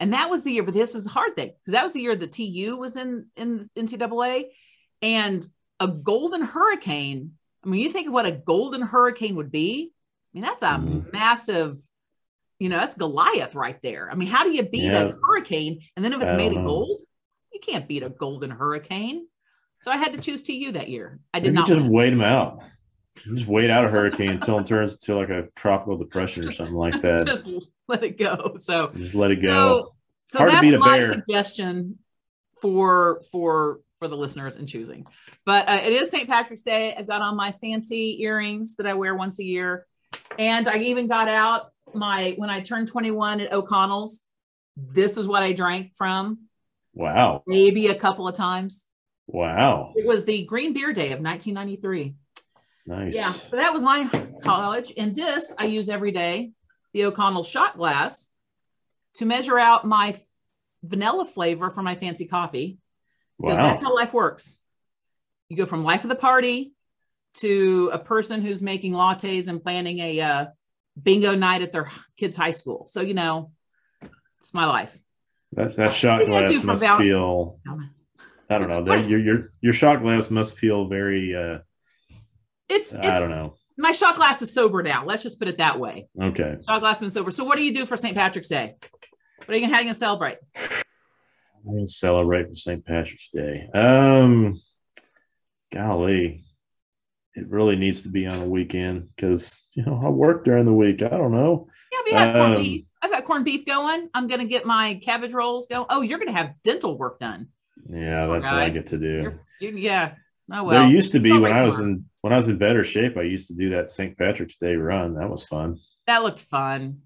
And 0.00 0.12
that 0.12 0.30
was 0.30 0.42
the 0.44 0.52
year, 0.52 0.62
but 0.62 0.74
this 0.74 0.94
is 0.94 1.04
the 1.04 1.10
hard 1.10 1.34
thing 1.34 1.48
because 1.58 1.72
that 1.72 1.84
was 1.84 1.92
the 1.92 2.00
year 2.00 2.14
the 2.14 2.26
TU 2.28 2.76
was 2.76 2.96
in 2.96 3.26
in 3.36 3.68
NCAA 3.76 4.44
and 5.02 5.46
a 5.80 5.88
golden 5.88 6.42
hurricane. 6.42 7.32
I 7.64 7.68
mean, 7.68 7.80
you 7.80 7.90
think 7.92 8.06
of 8.08 8.12
what 8.12 8.26
a 8.26 8.32
golden 8.32 8.82
hurricane 8.82 9.34
would 9.36 9.50
be. 9.50 9.92
I 9.92 10.30
mean, 10.38 10.42
that's 10.44 10.62
a 10.62 10.66
Mhm. 10.66 11.12
massive, 11.12 11.80
you 12.58 12.68
know, 12.68 12.78
that's 12.78 12.94
Goliath 12.94 13.54
right 13.54 13.80
there. 13.82 14.08
I 14.10 14.14
mean, 14.14 14.28
how 14.28 14.44
do 14.44 14.52
you 14.52 14.62
beat 14.62 14.84
Yeah. 14.84 15.02
a 15.02 15.12
hurricane? 15.26 15.80
And 15.96 16.04
then 16.04 16.12
if 16.12 16.22
it's 16.22 16.34
made 16.34 16.56
of 16.56 16.64
gold, 16.64 17.00
you 17.52 17.60
can't 17.60 17.88
beat 17.88 18.02
a 18.02 18.10
golden 18.10 18.50
hurricane. 18.50 19.26
So 19.80 19.90
I 19.90 19.96
had 19.96 20.12
to 20.12 20.20
choose 20.20 20.42
TU 20.42 20.72
that 20.72 20.88
year. 20.88 21.18
I 21.34 21.40
did 21.40 21.48
Maybe 21.54 21.54
not. 21.60 21.68
just 21.68 21.80
win. 21.80 21.90
wait 21.90 22.10
them 22.10 22.20
out. 22.20 22.60
Just 23.24 23.46
wait 23.46 23.70
out 23.70 23.84
a 23.84 23.88
hurricane 23.88 24.30
until 24.30 24.58
it 24.58 24.66
turns 24.66 24.94
into 24.94 25.16
like 25.16 25.30
a 25.30 25.48
tropical 25.56 25.96
depression 25.96 26.46
or 26.46 26.52
something 26.52 26.74
like 26.74 27.00
that. 27.02 27.26
just 27.46 27.68
let 27.88 28.02
it 28.02 28.18
go. 28.18 28.56
So, 28.58 28.90
just 28.96 29.14
let 29.14 29.30
it 29.30 29.42
go. 29.42 29.50
so, 29.50 29.94
so 30.26 30.38
Hard 30.38 30.50
to 30.50 30.70
that's 30.70 30.80
my 30.80 30.98
bear. 30.98 31.08
suggestion 31.08 31.98
for 32.60 33.22
for 33.30 33.80
for 33.98 34.08
the 34.08 34.16
listeners 34.16 34.56
in 34.56 34.66
choosing. 34.66 35.06
But 35.44 35.68
uh, 35.68 35.80
it 35.82 35.92
is 35.92 36.10
St. 36.10 36.28
Patrick's 36.28 36.62
Day. 36.62 36.94
I've 36.96 37.06
got 37.06 37.22
on 37.22 37.36
my 37.36 37.52
fancy 37.60 38.22
earrings 38.22 38.76
that 38.76 38.86
I 38.86 38.94
wear 38.94 39.14
once 39.14 39.38
a 39.38 39.44
year, 39.44 39.86
and 40.38 40.68
I 40.68 40.78
even 40.78 41.08
got 41.08 41.28
out 41.28 41.72
my 41.94 42.34
when 42.36 42.50
I 42.50 42.60
turned 42.60 42.88
21 42.88 43.40
at 43.40 43.52
O'Connell's. 43.52 44.20
This 44.76 45.16
is 45.16 45.26
what 45.26 45.42
I 45.42 45.52
drank 45.52 45.96
from, 45.96 46.46
wow. 46.94 47.42
maybe 47.46 47.88
a 47.88 47.94
couple 47.94 48.28
of 48.28 48.36
times. 48.36 48.84
Wow. 49.26 49.92
It 49.96 50.06
was 50.06 50.24
the 50.24 50.44
Green 50.44 50.72
Beer 50.72 50.92
Day 50.92 51.12
of 51.12 51.20
1993. 51.20 52.14
Nice. 52.88 53.14
Yeah, 53.14 53.32
so 53.32 53.56
that 53.56 53.74
was 53.74 53.82
my 53.82 54.08
college. 54.42 54.92
And 54.96 55.14
this 55.14 55.52
I 55.58 55.66
use 55.66 55.90
every 55.90 56.10
day, 56.10 56.52
the 56.94 57.04
O'Connell 57.04 57.44
shot 57.44 57.76
glass, 57.76 58.30
to 59.16 59.26
measure 59.26 59.58
out 59.58 59.86
my 59.86 60.18
vanilla 60.82 61.26
flavor 61.26 61.70
for 61.70 61.82
my 61.82 61.96
fancy 61.96 62.24
coffee. 62.24 62.78
Because 63.38 63.58
that's 63.58 63.82
how 63.82 63.94
life 63.94 64.14
works. 64.14 64.58
You 65.50 65.56
go 65.58 65.66
from 65.66 65.84
life 65.84 66.02
of 66.04 66.08
the 66.08 66.14
party 66.16 66.72
to 67.34 67.90
a 67.92 67.98
person 67.98 68.40
who's 68.40 68.62
making 68.62 68.94
lattes 68.94 69.48
and 69.48 69.62
planning 69.62 69.98
a 69.98 70.20
uh, 70.20 70.46
bingo 71.00 71.34
night 71.36 71.60
at 71.60 71.72
their 71.72 71.90
kids' 72.16 72.38
high 72.38 72.52
school. 72.52 72.86
So, 72.90 73.02
you 73.02 73.12
know, 73.12 73.52
it's 74.40 74.54
my 74.54 74.64
life. 74.64 74.98
That, 75.52 75.76
that 75.76 75.92
shot 75.92 76.26
What 76.26 76.46
do 76.48 76.54
you 76.54 76.60
do 76.60 76.66
glass 76.66 76.80
must 76.80 76.98
feel, 77.02 77.60
I 78.48 78.58
don't 78.58 78.68
know. 78.68 78.82
that- 78.84 79.08
Your, 79.08 79.20
your, 79.20 79.52
your 79.60 79.72
shot 79.74 80.00
glass 80.00 80.30
must 80.30 80.56
feel 80.56 80.88
very, 80.88 81.36
uh, 81.36 81.58
It's, 82.68 82.94
I 82.94 83.18
don't 83.18 83.30
know. 83.30 83.54
my 83.76 83.92
shot 83.92 84.16
glass 84.16 84.42
is 84.42 84.52
sober 84.52 84.82
now. 84.82 85.04
Let's 85.06 85.22
just 85.22 85.38
put 85.38 85.48
it 85.48 85.58
that 85.58 85.78
way. 85.80 86.08
Okay. 86.20 86.56
Shot 86.68 86.80
glass 86.80 87.00
and 87.00 87.12
sober. 87.12 87.30
So, 87.30 87.44
what 87.44 87.56
do 87.56 87.64
you 87.64 87.72
do 87.74 87.86
for 87.86 87.96
St. 87.96 88.14
Patrick's 88.14 88.48
Day? 88.48 88.74
What 89.38 89.50
are 89.50 89.56
you 89.56 89.66
gonna 89.66 89.76
you 89.78 89.84
gonna 89.84 89.94
celebrate? 89.94 90.36
I'm 90.56 91.72
going 91.72 91.84
to 91.86 91.90
celebrate 91.90 92.48
for 92.48 92.54
St. 92.54 92.84
Patrick's 92.84 93.28
Day. 93.30 93.68
Um, 93.74 94.60
golly, 95.72 96.44
it 97.34 97.48
really 97.48 97.76
needs 97.76 98.02
to 98.02 98.08
be 98.08 98.26
on 98.26 98.40
a 98.40 98.46
weekend 98.46 99.08
because 99.14 99.62
you 99.72 99.84
know 99.84 100.00
I 100.04 100.08
work 100.08 100.44
during 100.44 100.64
the 100.64 100.72
week. 100.72 101.02
I 101.02 101.08
don't 101.08 101.32
know. 101.32 101.68
Yeah, 101.92 101.98
we 102.06 102.12
have 102.12 102.34
corned 102.34 102.56
Um, 102.56 102.62
beef. 102.62 102.84
I've 103.00 103.12
got 103.12 103.24
corned 103.24 103.44
beef 103.44 103.64
going. 103.66 104.08
I'm 104.14 104.26
gonna 104.26 104.44
get 104.44 104.66
my 104.66 105.00
cabbage 105.02 105.32
rolls 105.32 105.66
going. 105.68 105.86
Oh, 105.88 106.00
you're 106.02 106.18
gonna 106.18 106.32
have 106.32 106.54
dental 106.64 106.98
work 106.98 107.20
done. 107.20 107.48
Yeah, 107.88 108.26
that's 108.26 108.44
what 108.44 108.54
I 108.54 108.70
get 108.70 108.86
to 108.88 108.98
do. 108.98 109.22
You're, 109.60 109.72
you 109.72 109.78
yeah. 109.78 110.14
Oh 110.50 110.64
well. 110.64 110.80
there 110.80 110.90
used 110.90 111.12
to 111.12 111.20
be 111.20 111.36
when 111.36 111.52
I 111.52 111.62
was 111.62 111.78
in 111.78 112.04
when 112.22 112.32
I 112.32 112.36
was 112.36 112.48
in 112.48 112.58
better 112.58 112.84
shape. 112.84 113.16
I 113.16 113.22
used 113.22 113.48
to 113.48 113.54
do 113.54 113.70
that 113.70 113.90
St. 113.90 114.16
Patrick's 114.16 114.56
Day 114.56 114.76
run. 114.76 115.14
That 115.14 115.30
was 115.30 115.44
fun. 115.44 115.78
that 116.06 116.22
looked 116.22 116.40
fun. 116.40 117.02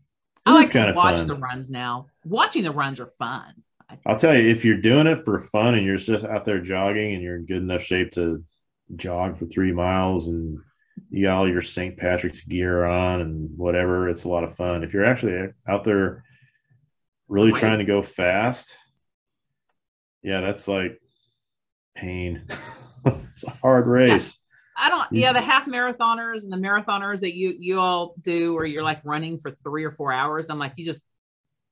It 0.46 0.50
I 0.50 0.54
like 0.54 0.72
to 0.72 0.92
watch 0.94 1.16
fun. 1.16 1.26
the 1.26 1.36
runs 1.36 1.70
now. 1.70 2.06
Watching 2.24 2.64
the 2.64 2.72
runs 2.72 3.00
are 3.00 3.10
fun. 3.18 3.54
I'll 4.06 4.18
tell 4.18 4.36
you, 4.36 4.48
if 4.48 4.64
you're 4.64 4.80
doing 4.80 5.06
it 5.06 5.20
for 5.24 5.38
fun 5.38 5.74
and 5.74 5.84
you're 5.84 5.96
just 5.96 6.24
out 6.24 6.44
there 6.44 6.60
jogging 6.60 7.14
and 7.14 7.22
you're 7.22 7.36
in 7.36 7.46
good 7.46 7.58
enough 7.58 7.82
shape 7.82 8.12
to 8.12 8.42
jog 8.96 9.36
for 9.36 9.46
three 9.46 9.72
miles 9.72 10.28
and 10.28 10.58
you 11.10 11.24
got 11.24 11.36
all 11.36 11.48
your 11.48 11.60
St. 11.62 11.96
Patrick's 11.96 12.40
gear 12.40 12.84
on 12.84 13.20
and 13.20 13.50
whatever, 13.56 14.08
it's 14.08 14.24
a 14.24 14.28
lot 14.28 14.44
of 14.44 14.56
fun. 14.56 14.82
If 14.82 14.94
you're 14.94 15.04
actually 15.04 15.52
out 15.68 15.84
there 15.84 16.24
really 17.28 17.52
Race. 17.52 17.60
trying 17.60 17.78
to 17.78 17.84
go 17.84 18.02
fast, 18.02 18.74
yeah, 20.22 20.40
that's 20.40 20.66
like 20.68 21.00
pain. 21.94 22.46
it's 23.32 23.44
a 23.44 23.50
hard 23.50 23.86
race. 23.86 24.36
I 24.76 24.88
don't. 24.88 25.06
Yeah, 25.12 25.32
the 25.32 25.40
half 25.40 25.66
marathoners 25.66 26.44
and 26.44 26.52
the 26.52 26.56
marathoners 26.56 27.20
that 27.20 27.34
you 27.34 27.54
you 27.58 27.78
all 27.78 28.14
do, 28.20 28.54
where 28.54 28.64
you're 28.64 28.82
like 28.82 29.00
running 29.04 29.38
for 29.38 29.50
three 29.62 29.84
or 29.84 29.92
four 29.92 30.12
hours. 30.12 30.48
I'm 30.48 30.58
like, 30.58 30.72
you 30.76 30.84
just, 30.86 31.02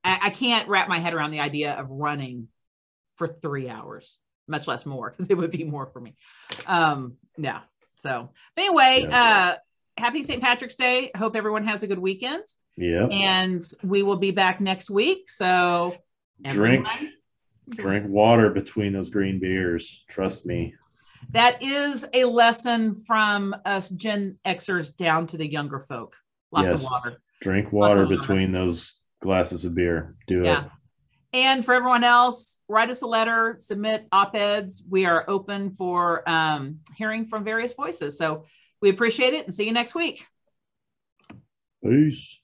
I, 0.05 0.19
I 0.25 0.31
can't 0.31 0.69
wrap 0.69 0.89
my 0.89 0.99
head 0.99 1.15
around 1.15 1.31
the 1.31 1.41
idea 1.41 1.73
of 1.75 1.89
running 1.91 2.49
for 3.17 3.27
three 3.27 3.69
hours, 3.69 4.19
much 4.49 4.67
less 4.69 4.85
more, 4.85 5.11
because 5.11 5.29
it 5.31 5.37
would 5.37 5.51
be 5.51 5.65
more 5.65 5.87
for 5.87 6.01
me. 6.01 6.15
Um, 6.67 7.15
yeah. 7.39 7.61
So, 7.97 8.31
but 8.55 8.63
anyway, 8.65 9.07
Yeah. 9.09 9.23
uh, 9.23 9.57
happy 10.01 10.23
St. 10.23 10.43
Patrick's 10.43 10.77
Day. 10.77 11.11
I 11.15 11.19
hope 11.19 11.37
everyone 11.37 11.67
has 11.67 11.83
a 11.83 11.87
good 11.87 11.99
weekend, 11.99 12.45
Yeah. 12.77 13.07
and 13.07 13.63
we 13.83 14.03
will 14.03 14.17
be 14.17 14.31
back 14.31 14.61
next 14.61 14.91
week. 14.91 15.31
So, 15.31 15.97
Drink. 16.43 16.87
Drink 17.71 18.07
water 18.09 18.51
between 18.51 18.93
those 18.93 19.09
green 19.11 19.39
beers. 19.39 20.05
Trust 20.09 20.45
me. 20.45 20.75
That 21.33 21.63
is 21.63 22.05
a 22.13 22.25
lesson 22.25 22.97
from 23.07 23.55
us 23.65 23.89
Gen 23.89 24.39
Xers 24.45 24.95
down 24.97 25.27
to 25.29 25.37
the 25.37 25.47
younger 25.49 25.81
folk. 25.81 26.17
Lots 26.51 26.71
Yes. 26.73 26.83
of 26.85 26.91
water. 26.91 27.23
Drink 27.41 27.73
water 27.73 28.03
of 28.03 28.09
water. 28.09 28.19
between 28.19 28.53
those 28.53 28.97
glasses 29.23 29.65
of 29.65 29.75
beer. 29.75 30.17
Do 30.27 30.43
Yeah. 30.43 30.65
it. 30.67 30.71
And 31.33 31.65
for 31.65 31.75
everyone 31.75 32.03
else, 32.03 32.59
write 32.69 32.91
us 32.91 33.03
a 33.03 33.07
letter, 33.07 33.57
submit 33.61 34.09
op 34.11 34.35
eds. 34.35 34.83
We 34.89 35.07
are 35.07 35.25
open 35.29 35.71
for 35.71 36.29
um, 36.29 36.81
hearing 36.97 37.27
from 37.27 37.45
various 37.45 37.73
voices. 37.75 38.19
So 38.19 38.47
we 38.83 38.89
appreciate 38.91 39.35
it 39.35 39.45
and 39.47 39.55
see 39.55 39.65
you 39.65 39.73
next 39.73 39.95
week. 39.95 40.27
Peace. 41.85 42.41